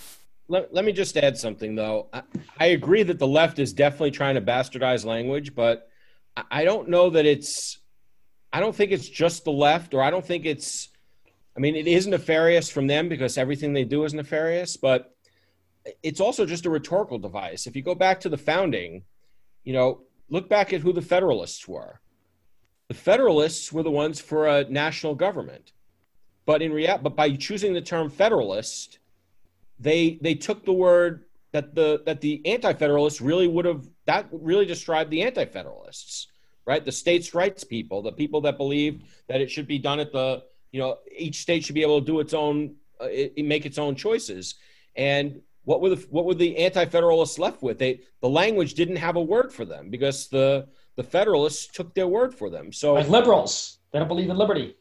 [0.50, 2.10] Let, let me just add something, though.
[2.12, 2.22] I,
[2.60, 5.88] I agree that the left is definitely trying to bastardize language, but
[6.36, 7.80] I, I don't know that it's,
[8.52, 10.90] I don't think it's just the left, or I don't think it's,
[11.56, 15.13] I mean, it is nefarious from them because everything they do is nefarious, but
[16.02, 17.68] it's also just a rhetorical device.
[17.68, 19.04] If you go back to the founding,
[19.64, 22.00] you know, look back at who the Federalists were.
[22.88, 25.72] The Federalists were the ones for a national government,
[26.46, 29.00] but in real, but by choosing the term Federalist,
[29.80, 34.66] they they took the word that the that the anti-federalists really would have that really
[34.66, 36.28] described the anti-federalists
[36.66, 40.12] right the states rights people the people that believed that it should be done at
[40.12, 43.66] the you know each state should be able to do its own uh, it make
[43.66, 44.56] its own choices
[44.96, 49.16] and what were the what were the anti-federalists left with they the language didn't have
[49.16, 53.10] a word for them because the the federalists took their word for them so Like
[53.10, 54.76] liberals, they don't believe in liberty.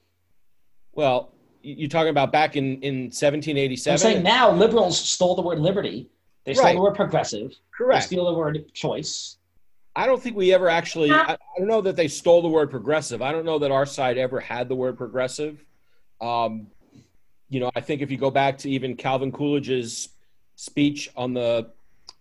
[0.93, 5.43] well you- you're talking about back in in 1787 I'm saying now liberals stole the
[5.43, 6.09] word liberty.
[6.45, 6.75] They stole Right.
[6.75, 7.51] the word progressive.
[7.51, 9.37] They correct steal the word choice.
[9.95, 11.11] I don't think we ever actually.
[11.13, 13.21] I, I don't know that they stole the word progressive.
[13.23, 15.65] I don't know that our side ever had the word progressive.
[16.21, 16.69] Um,
[17.51, 20.09] you know, I think if you go back to even Calvin Coolidge's
[20.63, 21.69] speech on the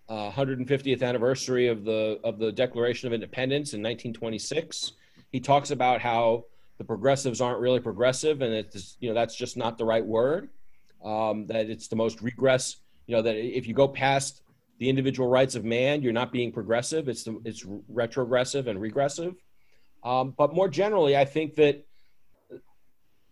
[0.09, 4.93] uh, 150th anniversary of the of the Declaration of Independence in 1926,
[5.31, 6.45] he talks about how
[6.79, 10.49] the progressives aren't really progressive, and it's you know that's just not the right word.
[11.05, 12.77] Um, that it's the most regress.
[13.05, 14.41] You know that if you go past
[14.79, 17.07] the individual rights of man, you're not being progressive.
[17.07, 19.35] It's the, it's retrogressive and regressive.
[20.03, 21.85] Um, but more generally, I think that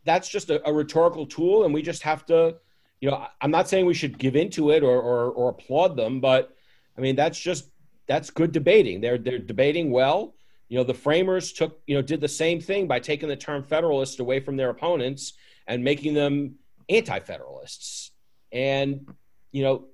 [0.06, 2.58] that's just a, a rhetorical tool, and we just have to,
[3.02, 6.20] you know, I'm not saying we should give into it or, or or applaud them,
[6.20, 6.56] but
[6.98, 7.70] I mean that's just
[8.08, 9.02] that's good debating.
[9.02, 10.34] They're they're debating well.
[10.68, 13.64] You know, the framers took you know did the same thing by taking the term
[13.64, 15.34] federalist away from their opponents
[15.68, 16.56] and making them
[16.90, 18.12] anti-federalists.
[18.52, 19.08] And
[19.52, 19.86] you know,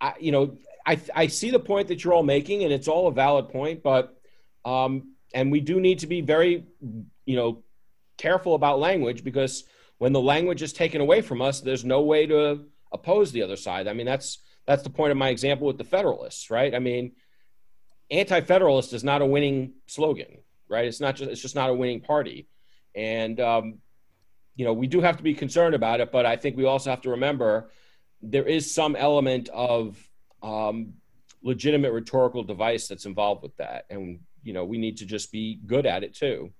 [0.00, 3.08] I you know I I see the point that you're all making, and it's all
[3.08, 4.16] a valid point, but
[4.64, 6.64] um, and we do need to be very
[7.26, 7.62] you know
[8.16, 9.64] careful about language because
[10.04, 13.56] when the language is taken away from us, there's no way to oppose the other
[13.56, 13.88] side.
[13.88, 16.74] I mean, that's that's the point of my example with the Federalists, right?
[16.74, 17.12] I mean,
[18.10, 20.36] anti-federalist is not a winning slogan,
[20.68, 20.84] right?
[20.84, 22.48] It's not just it's just not a winning party,
[22.94, 23.78] and um,
[24.56, 26.90] you know we do have to be concerned about it, but I think we also
[26.90, 27.70] have to remember
[28.20, 29.96] there is some element of
[30.42, 30.92] um,
[31.42, 35.60] legitimate rhetorical device that's involved with that, and you know we need to just be
[35.64, 36.52] good at it too.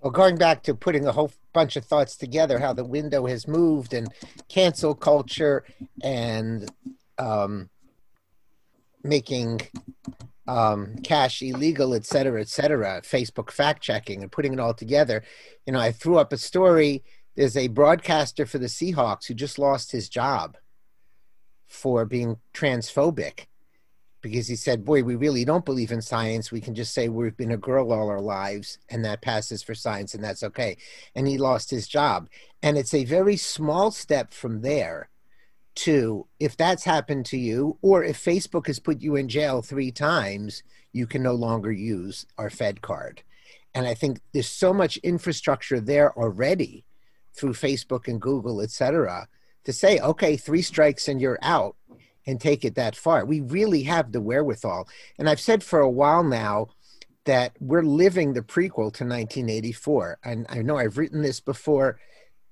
[0.00, 3.48] Well, going back to putting a whole bunch of thoughts together, how the window has
[3.48, 4.12] moved and
[4.48, 5.64] cancel culture
[6.02, 6.70] and
[7.18, 7.70] um,
[9.02, 9.62] making
[10.46, 15.24] um, cash illegal, et cetera, et cetera, Facebook fact checking and putting it all together.
[15.66, 17.02] You know, I threw up a story.
[17.34, 20.56] There's a broadcaster for the Seahawks who just lost his job
[21.66, 23.46] for being transphobic
[24.30, 26.50] because he said, Boy, we really don't believe in science.
[26.50, 29.74] We can just say we've been a girl all our lives and that passes for
[29.74, 30.76] science and that's okay.
[31.14, 32.28] And he lost his job.
[32.62, 35.08] And it's a very small step from there
[35.76, 39.92] to if that's happened to you, or if Facebook has put you in jail three
[39.92, 40.62] times,
[40.92, 43.22] you can no longer use our Fed card.
[43.74, 46.84] And I think there's so much infrastructure there already
[47.34, 49.28] through Facebook and Google, et cetera,
[49.64, 51.76] to say, okay, three strikes and you're out
[52.26, 53.24] and take it that far.
[53.24, 54.88] We really have the wherewithal.
[55.18, 56.68] And I've said for a while now
[57.24, 60.18] that we're living the prequel to 1984.
[60.24, 61.98] And I know I've written this before.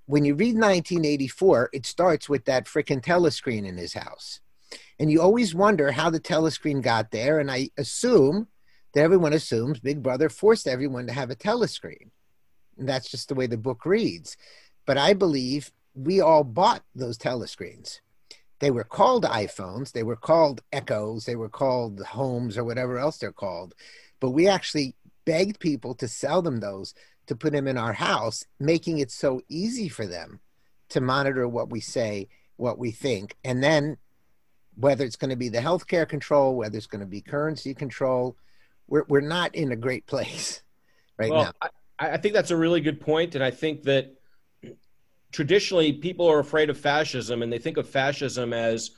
[0.07, 4.41] When you read 1984, it starts with that freaking telescreen in his house.
[4.99, 7.39] And you always wonder how the telescreen got there.
[7.41, 8.49] And I assume
[8.93, 12.11] that everyone assumes Big Brother forced everyone to have a telescreen.
[12.79, 14.37] And that's just the way the book reads.
[14.87, 18.01] But I believe we all bought those telescreens.
[18.65, 23.19] They were called iPhones, they were called Echoes, they were called Homes or whatever else
[23.19, 23.75] they're called.
[24.21, 24.97] But we actually
[25.27, 26.95] begged people to sell them those
[27.27, 30.41] to put them in our house, making it so easy for them
[30.89, 33.37] to monitor what we say, what we think.
[33.45, 33.99] And then
[34.77, 38.35] whether it's going to be the healthcare control, whether it's going to be currency control,
[38.89, 40.63] we're, we're not in a great place
[41.19, 41.71] right well, now.
[41.99, 44.15] I, I think that's a really good point, And I think that
[45.35, 48.93] traditionally people are afraid of fascism and they think of fascism as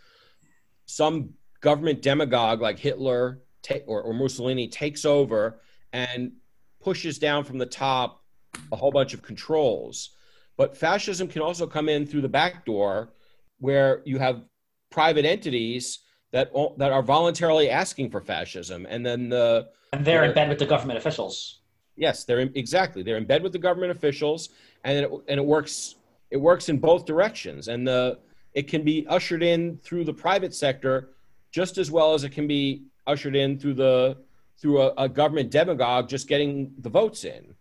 [0.84, 1.30] some
[1.62, 3.40] government demagogue like Hitler
[3.86, 5.62] or, or Mussolini takes over
[5.94, 6.30] and
[6.78, 8.22] pushes down from the top
[8.70, 10.10] a whole bunch of controls.
[10.58, 13.14] But fascism can also come in through the back door
[13.58, 14.42] where you have
[14.90, 16.00] private entities
[16.32, 20.50] that that are voluntarily asking for fascism and then the and they're the, in bed
[20.50, 21.60] with the government officials.
[21.96, 23.02] Yes, they're in, exactly.
[23.02, 24.50] They're in bed with the government officials
[24.84, 25.94] and it, and it works
[26.30, 28.18] it works in both directions and the
[28.54, 31.10] it can be ushered in through the private sector
[31.52, 34.16] just as well as it can be ushered in through the
[34.58, 37.54] through a, a government demagogue just getting the votes in.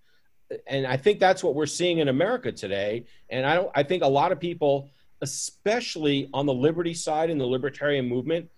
[0.67, 3.05] And i think that's what we're seeing in america today.
[3.29, 4.89] And i don't i think a lot of people
[5.21, 8.49] especially on the liberty side in the libertarian movement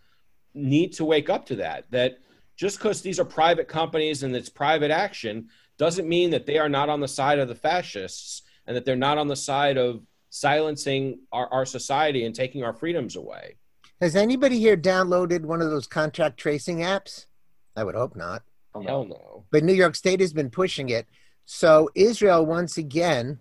[0.54, 2.18] need to wake up to that that
[2.56, 5.48] just because these are private companies and it's private action
[5.78, 8.96] doesn't mean that they are not on the side of the fascists and that they're
[8.96, 13.56] not on the side of silencing our, our society and taking our freedoms away.
[14.02, 17.26] Has anybody here downloaded one of those contact tracing apps?
[17.76, 18.44] I would hope not.
[18.76, 19.46] Oh, Hell no.
[19.52, 21.08] But New York State has been pushing it.
[21.46, 23.40] So Israel, once again,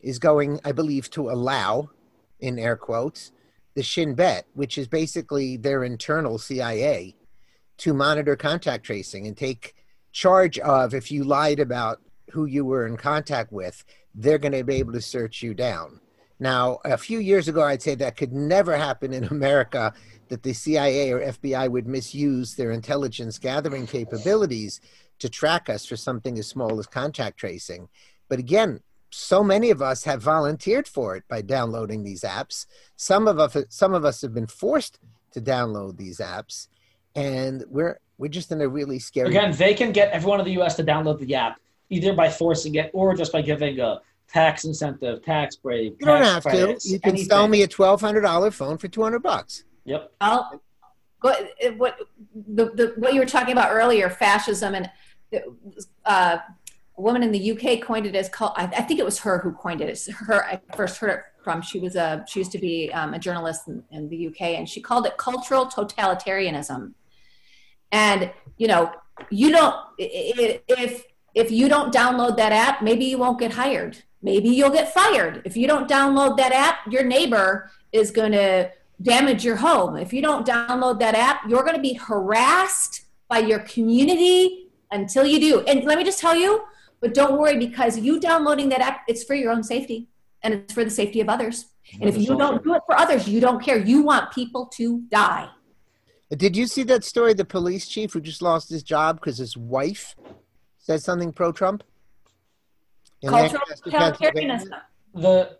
[0.00, 1.90] is going, I believe, to allow,
[2.40, 3.32] in air quotes,
[3.74, 7.16] the Shin Bet, which is basically their internal CIA,
[7.78, 9.74] to monitor contact tracing and take
[10.12, 12.00] charge of if you lied about
[12.30, 13.84] who you were in contact with
[14.18, 16.00] they're going to be able to search you down.
[16.40, 19.94] Now, a few years ago, I'd say that could never happen in America
[20.28, 24.80] that the CIA or FBI would misuse their intelligence gathering capabilities
[25.20, 27.88] to track us for something as small as contact tracing.
[28.28, 32.66] But again, so many of us have volunteered for it by downloading these apps.
[32.96, 34.98] Some of us, some of us have been forced
[35.32, 36.68] to download these apps,
[37.14, 39.30] and we're we're just in a really scary.
[39.30, 40.76] Again, they can get everyone in the U.S.
[40.76, 41.58] to download the app
[41.90, 45.96] either by forcing it or just by giving a tax incentive, tax break.
[45.98, 46.78] You don't have to.
[46.82, 47.28] You can anything.
[47.28, 49.64] sell me a twelve hundred dollar phone for two hundred bucks.
[49.84, 50.12] Yep.
[50.20, 50.62] I'll
[51.20, 51.34] go.
[51.76, 51.98] What
[52.34, 54.90] the, the what you were talking about earlier, fascism, and
[56.04, 56.38] uh,
[56.96, 58.52] a woman in the UK coined it as called.
[58.56, 59.88] I, I, think it was her who coined it.
[59.88, 60.44] It's her.
[60.44, 61.62] I first heard it from.
[61.62, 62.24] She was a.
[62.28, 65.16] She used to be um, a journalist in, in the UK, and she called it
[65.16, 66.92] cultural totalitarianism.
[67.92, 68.92] And you know,
[69.30, 71.04] you don't if
[71.38, 73.98] if you don't download that app, maybe you won't get hired.
[74.22, 75.42] Maybe you'll get fired.
[75.44, 79.96] If you don't download that app, your neighbor is going to damage your home.
[79.96, 85.24] If you don't download that app, you're going to be harassed by your community until
[85.24, 85.60] you do.
[85.60, 86.64] And let me just tell you,
[87.00, 90.08] but don't worry because you downloading that app, it's for your own safety
[90.42, 91.66] and it's for the safety of others.
[92.00, 93.78] And if you don't do it for others, you don't care.
[93.78, 95.48] You want people to die.
[96.36, 97.32] Did you see that story?
[97.32, 100.16] The police chief who just lost his job because his wife
[100.88, 101.84] said something pro Trump?
[103.26, 104.70] Cultural totalitarianism.
[105.14, 105.50] The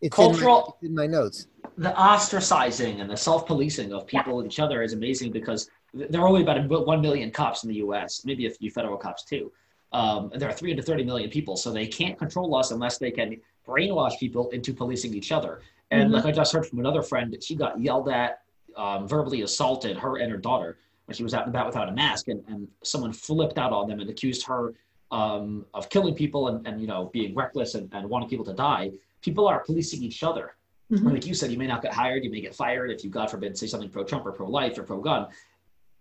[0.00, 1.46] it's cultural in my, in my, notes.
[1.78, 6.26] The ostracizing and the self-policing of people and each other is amazing because there are
[6.26, 9.52] only about one million cops in the U.S., maybe a few federal cops too.
[9.92, 14.18] Um, there are 330 million people, so they can't control us unless they can brainwash
[14.18, 15.60] people into policing each other.
[15.92, 16.14] And mm-hmm.
[16.14, 18.40] like I just heard from another friend, she got yelled at,
[18.76, 20.76] um, verbally assaulted, her and her daughter,
[21.06, 23.88] when she was out and about without a mask, and, and someone flipped out on
[23.88, 24.74] them and accused her
[25.10, 28.52] um, of killing people and, and you know being reckless and, and wanting people to
[28.52, 28.90] die.
[29.22, 30.54] People are policing each other.
[30.92, 31.08] Mm-hmm.
[31.08, 33.28] Like you said, you may not get hired, you may get fired if you, God
[33.30, 35.26] forbid, say something pro-Trump or pro-life or pro-gun.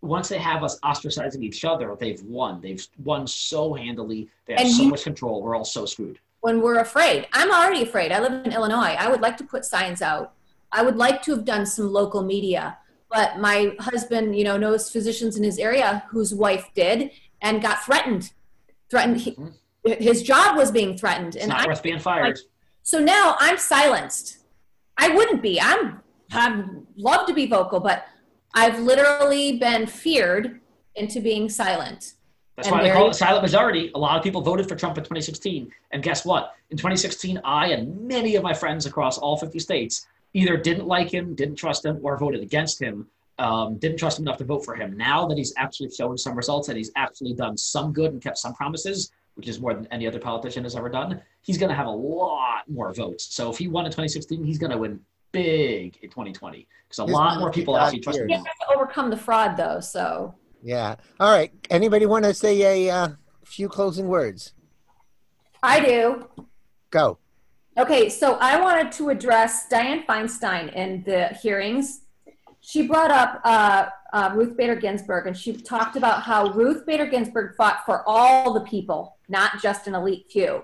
[0.02, 2.62] once they have us ostracizing each other, they've won.
[2.62, 4.30] They've won so handily.
[4.46, 5.42] They have And so you- much control.
[5.42, 6.20] We're all so screwed.
[6.42, 7.28] when we're afraid.
[7.34, 8.12] I'm already afraid.
[8.12, 8.96] I live in Illinois.
[9.00, 10.34] I would like to put signs out.
[10.72, 12.78] I would like to have done some local media,
[13.16, 17.12] but my husband, you know, knows physicians in his area whose wife did
[17.42, 18.34] and got threatened.
[18.90, 19.22] Threatened.
[19.22, 20.04] He, mm-hmm.
[20.04, 22.38] his job was being threatened, It's and not I, worth being fired.
[22.84, 24.40] so now I'm silenced.
[24.98, 25.62] I wouldn't be.
[25.62, 26.02] I'm.
[26.32, 26.66] I'd
[26.98, 28.06] love to be vocal, but
[28.54, 30.60] I've literally been feared
[30.96, 32.16] into being silent.
[32.58, 33.92] That's And why they call it silent majority.
[33.96, 35.72] A lot of people voted for Trump in 2016.
[35.92, 36.56] And guess what?
[36.70, 41.12] In 2016, I and many of my friends across all 50 states either didn't like
[41.12, 43.08] him, didn't trust him, or voted against him,
[43.40, 44.96] um, didn't trust him enough to vote for him.
[44.98, 48.38] Now that he's actually shown some results, that he's actually done some good and kept
[48.38, 51.76] some promises, which is more than any other politician has ever done, he's going to
[51.76, 53.34] have a lot more votes.
[53.34, 55.00] So if he won in 2016, he's going to win
[55.32, 58.30] big in 2020 because a He's lot more people God actually trust him.
[58.30, 58.48] You feared.
[58.48, 59.80] have to overcome the fraud, though.
[59.80, 60.96] So Yeah.
[61.20, 61.52] All right.
[61.70, 63.10] Anybody want to say a uh,
[63.46, 64.54] few closing words?
[65.64, 66.28] I do.
[66.90, 67.20] Go.
[67.78, 72.04] Okay, so I wanted to address Dianne Feinstein in the hearings.
[72.62, 77.06] She brought up uh, uh, Ruth Bader Ginsburg, and she talked about how Ruth Bader
[77.06, 80.64] Ginsburg fought for all the people, not just an elite few.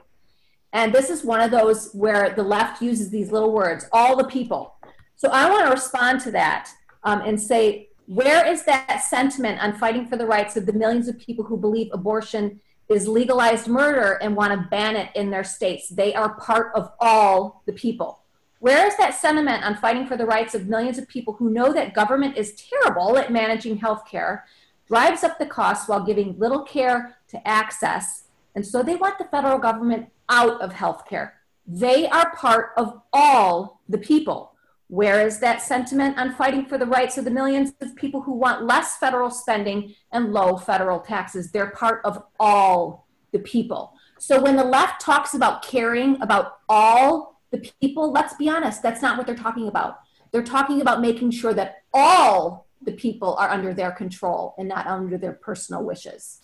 [0.71, 4.27] And this is one of those where the left uses these little words, all the
[4.27, 4.75] people.
[5.17, 6.69] So I want to respond to that
[7.03, 11.09] um, and say, where is that sentiment on fighting for the rights of the millions
[11.09, 12.61] of people who believe abortion
[12.91, 15.89] is legalized murder and want to ban it in their states?
[15.89, 18.23] They are part of all the people.
[18.59, 21.73] Where is that sentiment on fighting for the rights of millions of people who know
[21.73, 24.45] that government is terrible at managing health care,
[24.87, 29.25] drives up the costs while giving little care to access, and so they want the
[29.25, 31.35] federal government out of health care?
[31.65, 34.50] They are part of all the people.
[34.91, 38.33] Where is that sentiment on fighting for the rights of the millions of people who
[38.33, 41.49] want less federal spending and low federal taxes?
[41.49, 43.93] They're part of all the people.
[44.19, 49.01] So when the left talks about caring about all the people, let's be honest, that's
[49.01, 49.99] not what they're talking about.
[50.31, 54.87] They're talking about making sure that all the people are under their control and not
[54.87, 56.41] under their personal wishes.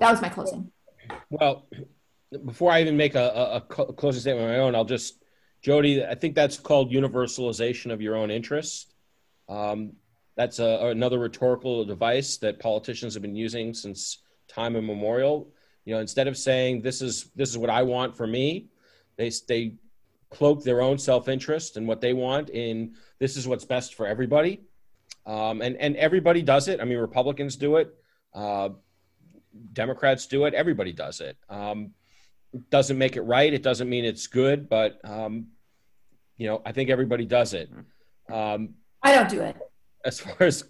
[0.00, 0.72] That was my closing.
[1.28, 1.66] Well,
[2.42, 5.23] before I even make a, a, a closing statement of my own, I'll just,
[5.64, 8.92] Jody, I think that's called universalization of your own interest.
[9.48, 9.94] Um,
[10.36, 15.48] that's a, another rhetorical device that politicians have been using since time immemorial.
[15.86, 18.68] You know, instead of saying this is this is what I want for me,
[19.16, 19.76] they they
[20.28, 24.60] cloak their own self-interest and what they want in this is what's best for everybody.
[25.24, 26.78] Um, and and everybody does it.
[26.80, 27.94] I mean, Republicans do it.
[28.34, 28.70] Uh,
[29.72, 30.52] Democrats do it.
[30.52, 31.38] Everybody does it.
[31.48, 31.92] Um,
[32.70, 33.52] doesn't make it right.
[33.52, 35.46] It doesn't mean it's good, but um,
[36.36, 37.70] you know, I think everybody does it.
[38.30, 38.70] Um,
[39.02, 39.56] I don't do it.
[40.04, 40.64] as far as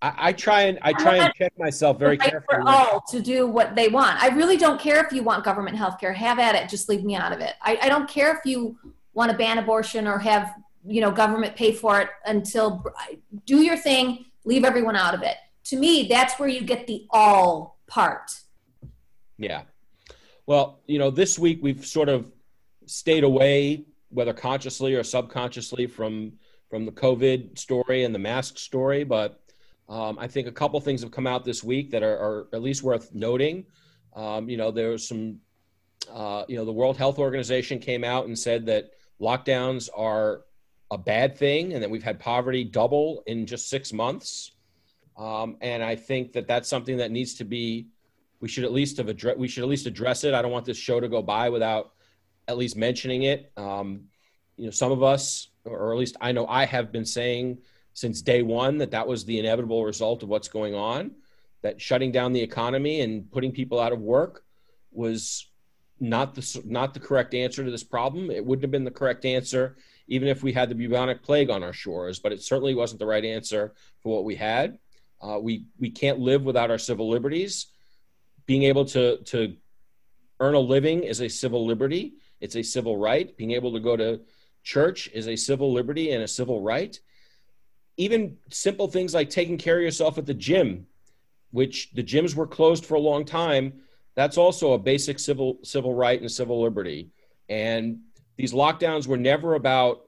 [0.00, 2.62] I, I try and I try and check myself very Fight carefully.
[2.62, 4.22] for all to do what they want.
[4.22, 6.12] I really don't care if you want government health care.
[6.12, 6.68] Have at it.
[6.68, 7.54] Just leave me out of it.
[7.62, 8.78] I, I don't care if you
[9.12, 10.54] want to ban abortion or have
[10.86, 12.84] you know government pay for it until
[13.46, 14.26] do your thing.
[14.44, 15.36] Leave everyone out of it.
[15.64, 18.30] To me, that's where you get the all part.
[19.38, 19.62] Yeah.
[20.46, 22.30] Well, you know, this week we've sort of
[22.84, 26.32] stayed away, whether consciously or subconsciously, from
[26.70, 29.04] from the COVID story and the mask story.
[29.04, 29.40] But
[29.88, 32.62] um, I think a couple things have come out this week that are, are at
[32.62, 33.66] least worth noting.
[34.14, 35.40] Um, you know, there's some.
[36.12, 38.90] Uh, you know, the World Health Organization came out and said that
[39.20, 40.42] lockdowns are
[40.90, 44.52] a bad thing, and that we've had poverty double in just six months.
[45.16, 47.88] Um, and I think that that's something that needs to be
[48.40, 50.34] we should at least have address we should at least address it.
[50.34, 51.93] I don't want this show to go by without
[52.48, 53.52] at least mentioning it.
[53.56, 54.04] Um,
[54.56, 57.58] you know, some of us, or at least I know I have been saying
[57.92, 61.12] since day one that that was the inevitable result of what's going on.
[61.62, 64.44] That shutting down the economy and putting people out of work
[64.92, 65.50] was
[65.98, 68.30] not the not the correct answer to this problem.
[68.30, 69.76] It wouldn't have been the correct answer
[70.06, 73.06] even if we had the bubonic plague on our shores, but it certainly wasn't the
[73.06, 74.78] right answer for what we had.
[75.22, 77.68] Uh, we we can't live without our civil liberties
[78.46, 79.56] being able to to
[80.40, 82.14] earn a living is a civil liberty
[82.44, 83.36] it's a civil right.
[83.36, 84.20] Being able to go to
[84.62, 86.98] church is a civil liberty and a civil right.
[87.96, 90.86] Even simple things like taking care of yourself at the gym
[91.50, 93.72] which the gyms were closed for a long time
[94.14, 97.10] that's also a basic civil civil right and civil liberty.
[97.48, 98.00] And
[98.36, 100.06] these lockdowns were never about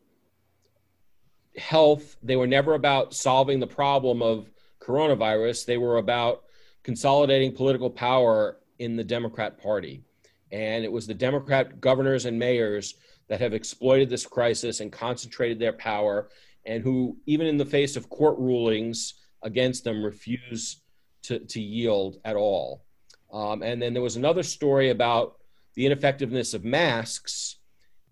[1.57, 2.17] health.
[2.23, 5.67] They were never about solving the problem of coronavirus.
[5.67, 6.45] They were about
[6.83, 10.05] consolidating political power in the Democrat Party.
[10.53, 12.95] And it was the Democrat governors and mayors
[13.29, 16.29] that have exploited this crisis and concentrated their power,
[16.65, 20.83] and who, even in the face of court rulings against them refuse
[21.23, 22.85] to, to yield at all.
[23.33, 25.39] Um, and then there was another story about
[25.75, 27.57] the ineffectiveness of masks.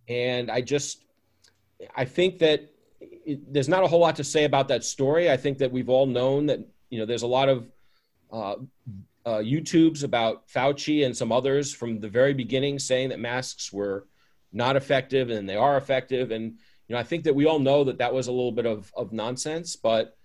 [0.08, 1.04] And I just,
[1.96, 2.70] I think that
[3.00, 5.30] it, there's not a whole lot to say about that story.
[5.30, 6.60] I think that we've all known that,
[6.90, 7.68] you know, there's a lot of
[8.32, 8.56] uh,
[9.26, 14.06] uh, YouTubes about Fauci and some others from the very beginning saying that masks were
[14.52, 16.30] not effective and they are effective.
[16.30, 16.52] And,
[16.88, 18.92] you know, I think that we all know that that was a little bit of,
[18.96, 19.76] of nonsense.
[19.76, 20.16] But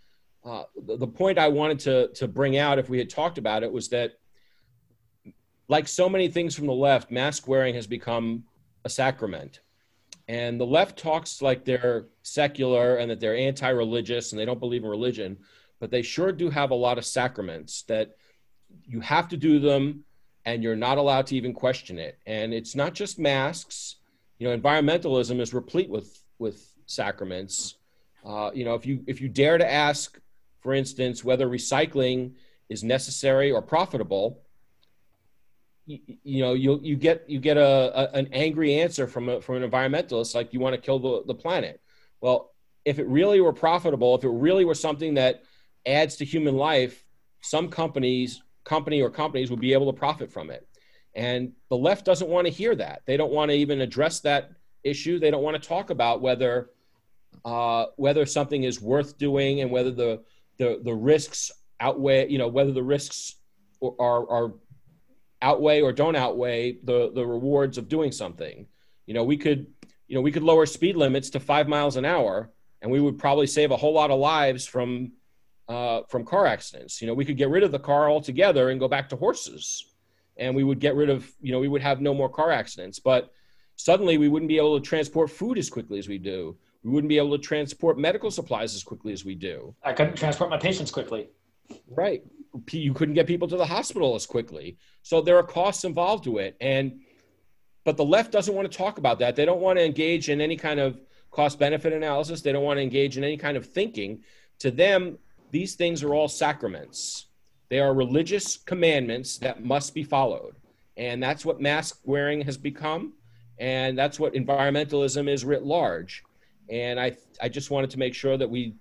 [0.43, 3.63] uh, the, the point I wanted to, to bring out, if we had talked about
[3.63, 4.13] it, was that
[5.67, 8.43] like so many things from the left, mask wearing has become
[8.83, 9.61] a sacrament.
[10.27, 14.59] And the left talks like they're secular and that they're anti religious and they don't
[14.59, 15.37] believe in religion,
[15.79, 18.11] but they sure do have a lot of sacraments that
[18.85, 20.03] you have to do them
[20.45, 22.17] and you're not allowed to even question it.
[22.25, 23.97] And it's not just masks.
[24.37, 27.75] You know, environmentalism is replete with with sacraments.
[28.25, 30.19] Uh, you know, if you if you dare to ask,
[30.61, 32.33] for instance, whether recycling
[32.69, 34.41] is necessary or profitable,
[35.89, 39.41] you, you know you you get you get a, a, an angry answer from a,
[39.41, 41.81] from an environmentalist like you want to kill the, the planet
[42.21, 42.51] well
[42.85, 45.43] if it really were profitable if it really were something that
[45.87, 47.03] adds to human life
[47.41, 50.67] some companies company or companies would be able to profit from it.
[51.15, 53.01] And the left doesn't want to hear that.
[53.07, 54.51] They don't want to even address that
[54.83, 55.19] issue.
[55.19, 56.69] They don't want to talk about whether
[57.43, 60.21] uh, whether something is worth doing and whether the
[60.57, 63.35] the, the risks outweigh you know whether the risks
[63.81, 64.53] are, are
[65.41, 68.67] outweigh or don't outweigh the the rewards of doing something.
[69.07, 69.65] You know, we could
[70.07, 72.51] you know we could lower speed limits to five miles an hour,
[72.83, 75.13] and we would probably save a whole lot of lives from
[75.69, 77.01] uh, from car accidents.
[77.01, 79.85] You know, we could get rid of the car altogether and go back to horses,
[80.37, 82.99] and we would get rid of you know we would have no more car accidents.
[82.99, 83.31] But
[83.75, 86.57] suddenly we wouldn't be able to transport food as quickly as we do.
[86.83, 89.75] We wouldn't be able to transport medical supplies as quickly as we do.
[89.83, 91.29] I couldn't transport my patients quickly.
[91.89, 92.23] Right
[92.71, 94.77] you couldn't get people to the hospital as quickly.
[95.03, 96.55] So there are costs involved to it.
[96.61, 97.01] And
[97.85, 99.35] but the left doesn't want to talk about that.
[99.35, 100.99] They don't want to engage in any kind of
[101.31, 102.41] cost benefit analysis.
[102.41, 104.23] They don't want to engage in any kind of thinking.
[104.59, 105.17] To them,
[105.51, 107.27] these things are all sacraments.
[107.69, 110.55] They are religious commandments that must be followed.
[110.97, 113.13] And that's what mask wearing has become.
[113.59, 116.23] And that's what environmentalism is writ large.
[116.69, 118.75] And I, I just wanted to make sure that we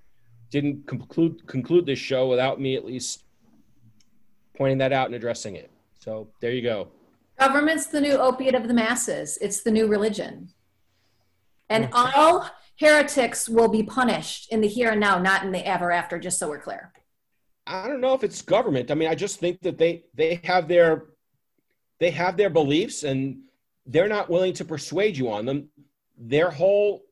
[0.50, 3.24] didn't conclude, conclude this show without me at least
[4.56, 5.70] pointing that out and addressing it.
[6.00, 6.88] So there you go.
[7.38, 9.38] Government's the new opiate of the masses.
[9.40, 10.48] It's the new religion.
[11.68, 15.92] And all heretics will be punished in the here and now, not in the ever
[15.92, 16.92] after, just so we're clear.
[17.66, 18.90] I don't know if it's government.
[18.90, 21.04] I mean, I just think that they they have their
[22.00, 23.40] they have their beliefs and
[23.84, 25.68] they're not willing to persuade you on them.
[26.16, 27.02] Their whole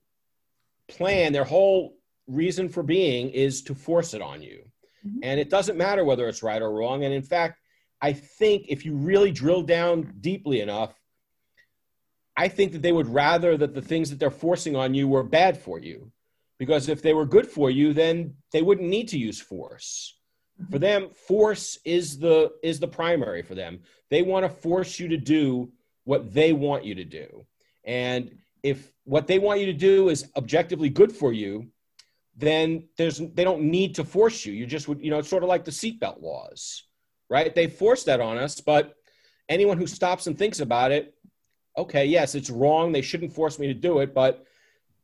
[0.88, 4.62] plan, their whole reason for being is to force it on you.
[5.06, 5.18] Mm-hmm.
[5.22, 7.04] And it doesn't matter whether it's right or wrong.
[7.04, 7.60] And in fact,
[8.00, 10.94] I think if you really drill down deeply enough,
[12.36, 15.22] I think that they would rather that the things that they're forcing on you were
[15.22, 16.10] bad for you.
[16.58, 20.18] Because if they were good for you, then they wouldn't need to use force.
[20.60, 20.72] Mm-hmm.
[20.72, 23.80] For them, force is the is the primary for them.
[24.10, 25.70] They want to force you to do
[26.04, 27.46] what they want you to do.
[27.84, 31.68] And if what they want you to do is objectively good for you,
[32.36, 34.52] then there's they don't need to force you.
[34.52, 36.84] You just would, you know, it's sort of like the seatbelt laws,
[37.28, 37.54] right?
[37.54, 38.94] They force that on us, but
[39.48, 41.14] anyone who stops and thinks about it,
[41.76, 42.92] okay, yes, it's wrong.
[42.92, 44.44] They shouldn't force me to do it, but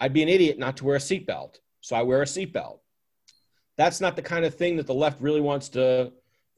[0.00, 1.59] I'd be an idiot not to wear a seatbelt.
[1.80, 2.78] So I wear a seatbelt.
[3.76, 6.12] That's not the kind of thing that the left really wants to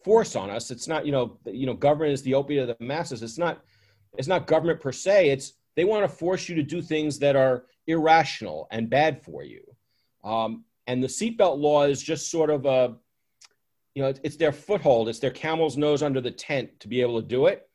[0.04, 0.70] force on us.
[0.70, 3.22] It's not, you know, you know, government is the opiate of the masses.
[3.22, 3.62] It's not,
[4.18, 5.30] it's not government per se.
[5.30, 9.42] It's they want to force you to do things that are irrational and bad for
[9.42, 9.62] you.
[10.22, 12.96] Um, and the seatbelt law is just sort of a,
[13.94, 15.08] you know, it's, it's, their foothold.
[15.08, 17.68] It's their camel's nose under the tent to be able to do it.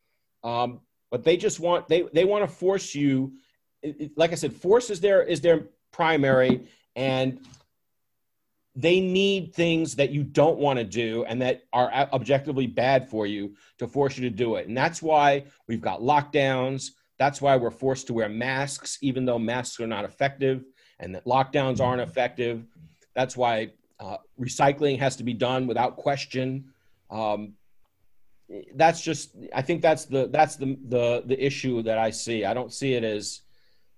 [0.44, 0.82] Um,
[1.12, 3.34] but they just want they they want to force you.
[4.16, 7.40] Like I said, force is their is their primary, and
[8.76, 13.26] they need things that you don't want to do and that are objectively bad for
[13.26, 14.68] you to force you to do it.
[14.68, 16.92] And that's why we've got lockdowns.
[17.18, 20.64] That's why we're forced to wear masks, even though masks are not effective
[21.00, 22.66] and that lockdowns aren't effective.
[23.16, 26.72] That's why uh, recycling has to be done without question.
[27.10, 27.54] Um,
[28.76, 32.46] that's just, I think that's the that's the the the issue that I see.
[32.46, 33.42] I don't see it as,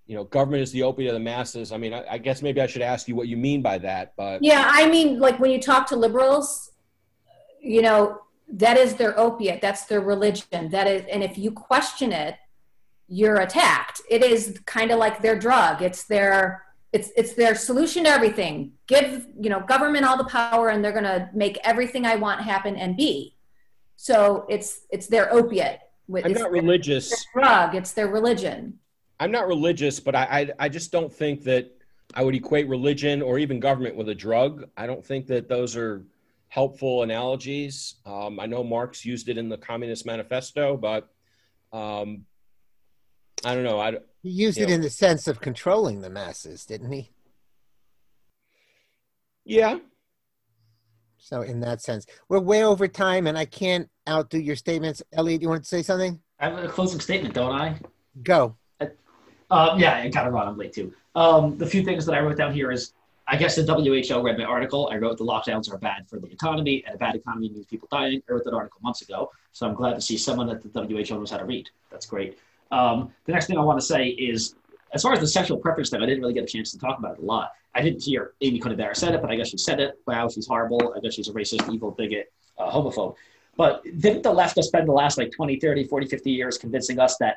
[0.06, 1.72] you know, government is the opiate of the masses.
[1.72, 4.14] I mean, I, I guess maybe I should ask you what you mean by that.
[4.16, 6.72] But yeah, I mean, like when you talk to liberals,
[7.60, 8.20] you know,
[8.52, 9.62] that is their opiate.
[9.62, 10.68] That's their religion.
[10.70, 12.36] That is, and if you question it,
[13.08, 14.02] you're attacked.
[14.10, 15.80] It is kind of like their drug.
[15.82, 18.72] It's their it's it's their solution to everything.
[18.86, 22.42] Give you know government all the power, and they're going to make everything I want
[22.42, 23.34] happen and be.
[24.02, 25.78] So it's it's their opiate.
[26.08, 27.08] With, I'm not religious.
[27.08, 27.76] Their drug.
[27.76, 28.80] It's their religion.
[29.20, 31.70] I'm not religious, but I, I I just don't think that
[32.12, 34.64] I would equate religion or even government with a drug.
[34.76, 36.04] I don't think that those are
[36.48, 37.94] helpful analogies.
[38.04, 41.08] Um, I know Marx used it in the Communist Manifesto, but
[41.72, 42.24] um,
[43.44, 43.78] I don't know.
[43.78, 44.74] I he used it know.
[44.74, 47.12] in the sense of controlling the masses, didn't he?
[49.44, 49.78] Yeah.
[51.24, 55.04] So in that sense, we're way over time, and I can't outdo your statements.
[55.12, 56.20] Elliot, you want to say something?
[56.40, 57.78] I have a closing statement, don't I?
[58.24, 58.56] Go.
[58.80, 60.48] Uh, yeah, I got it wrong.
[60.48, 60.92] I'm late too.
[61.14, 62.92] Um, the few things that I wrote down here is,
[63.28, 64.88] I guess the WHO read my article.
[64.90, 67.86] I wrote the lockdowns are bad for the economy, and a bad economy means people
[67.92, 68.20] dying.
[68.28, 71.14] I wrote that article months ago, so I'm glad to see someone at the WHO
[71.14, 71.70] knows how to read.
[71.92, 72.36] That's great.
[72.72, 74.56] Um, the next thing I want to say is,
[74.92, 76.98] as far as the sexual preference thing, I didn't really get a chance to talk
[76.98, 77.52] about it a lot.
[77.74, 79.98] I didn't hear Amy Barrett said it, but I guess she said it.
[80.06, 80.94] Wow, she's horrible.
[80.94, 83.14] I guess she's a racist, evil, bigot, uh, homophobe.
[83.56, 86.98] But didn't the left have spent the last like 20, 30, 40, 50 years convincing
[86.98, 87.36] us that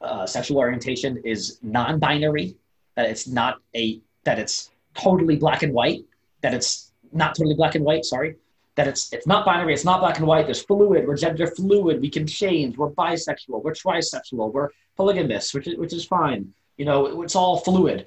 [0.00, 2.56] uh, sexual orientation is non-binary,
[2.96, 6.04] that it's not a that it's totally black and white,
[6.42, 8.04] that it's not totally black and white.
[8.04, 8.36] Sorry,
[8.76, 10.46] that it's it's not binary, it's not black and white.
[10.46, 11.06] There's fluid.
[11.06, 12.00] We're gender fluid.
[12.00, 12.76] We can change.
[12.76, 13.62] We're bisexual.
[13.62, 14.52] We're trisexual.
[14.52, 16.52] We're polygamous, which is which is fine.
[16.76, 18.06] You know, it's all fluid.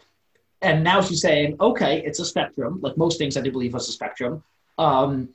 [0.61, 2.79] And now she's saying, okay, it's a spectrum.
[2.81, 4.43] Like most things, I do believe is a spectrum.
[4.77, 5.29] Um,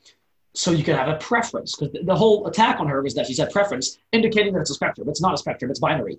[0.53, 3.35] so you can have a preference because the whole attack on her was that she
[3.35, 5.09] said preference, indicating that it's a spectrum.
[5.09, 5.71] It's not a spectrum.
[5.71, 6.19] It's binary.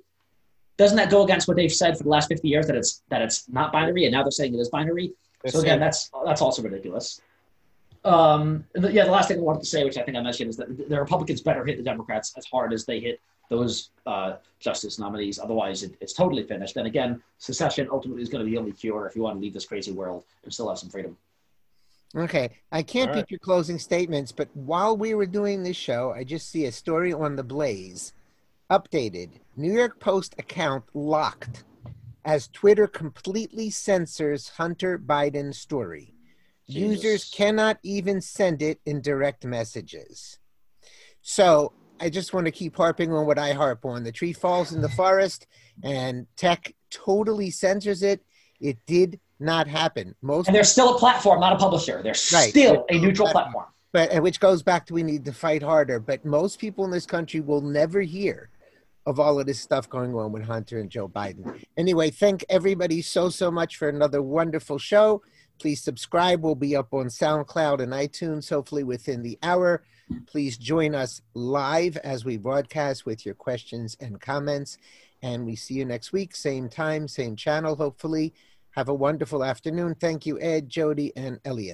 [0.78, 3.22] Doesn't that go against what they've said for the last 50 years that it's that
[3.22, 5.14] it's not binary, and now they're saying it is binary?
[5.48, 7.20] so again, that's that's also ridiculous.
[8.04, 10.50] Um, the, yeah, the last thing I wanted to say, which I think I mentioned,
[10.50, 13.20] is that the Republicans better hit the Democrats as hard as they hit
[13.50, 15.38] those uh, justice nominees.
[15.38, 16.78] Otherwise, it, it's totally finished.
[16.78, 19.42] And again, secession ultimately is going to be the only cure if you want to
[19.42, 21.18] leave this crazy world and still have some freedom.
[22.16, 23.20] Okay, I can't right.
[23.20, 26.72] pick your closing statements, but while we were doing this show, I just see a
[26.72, 28.14] story on the Blaze
[28.70, 31.64] Updated New York Post account locked
[32.24, 36.14] as Twitter completely censors Hunter Biden story.
[36.72, 37.04] Jesus.
[37.04, 40.40] Users cannot even send it in direct messages.
[41.22, 44.04] So I just want to keep harping on what I harp on.
[44.04, 45.48] The tree falls in the forest
[45.84, 48.24] and tech totally censors it.
[48.60, 50.16] It did not happen.
[50.22, 52.02] Most and they're still a platform, not a publisher.
[52.04, 52.50] They're right.
[52.50, 53.66] still a neutral platform.
[53.94, 56.00] But which goes back to we need to fight harder.
[56.00, 58.50] But most people in this country will never hear
[59.06, 61.64] of all of this stuff going on with Hunter and Joe Biden.
[61.76, 65.22] Anyway, thank everybody so, so much for another wonderful show.
[65.62, 66.42] Please subscribe.
[66.42, 69.84] We'll be up on SoundCloud and iTunes, hopefully within the hour.
[70.26, 74.80] Please join us live as we broadcast with your questions and comments.
[75.22, 78.34] And we see you next week, same time, same channel, hopefully.
[78.72, 79.94] Have a wonderful afternoon.
[79.94, 81.70] Thank you, Ed, Jody, and Elliot.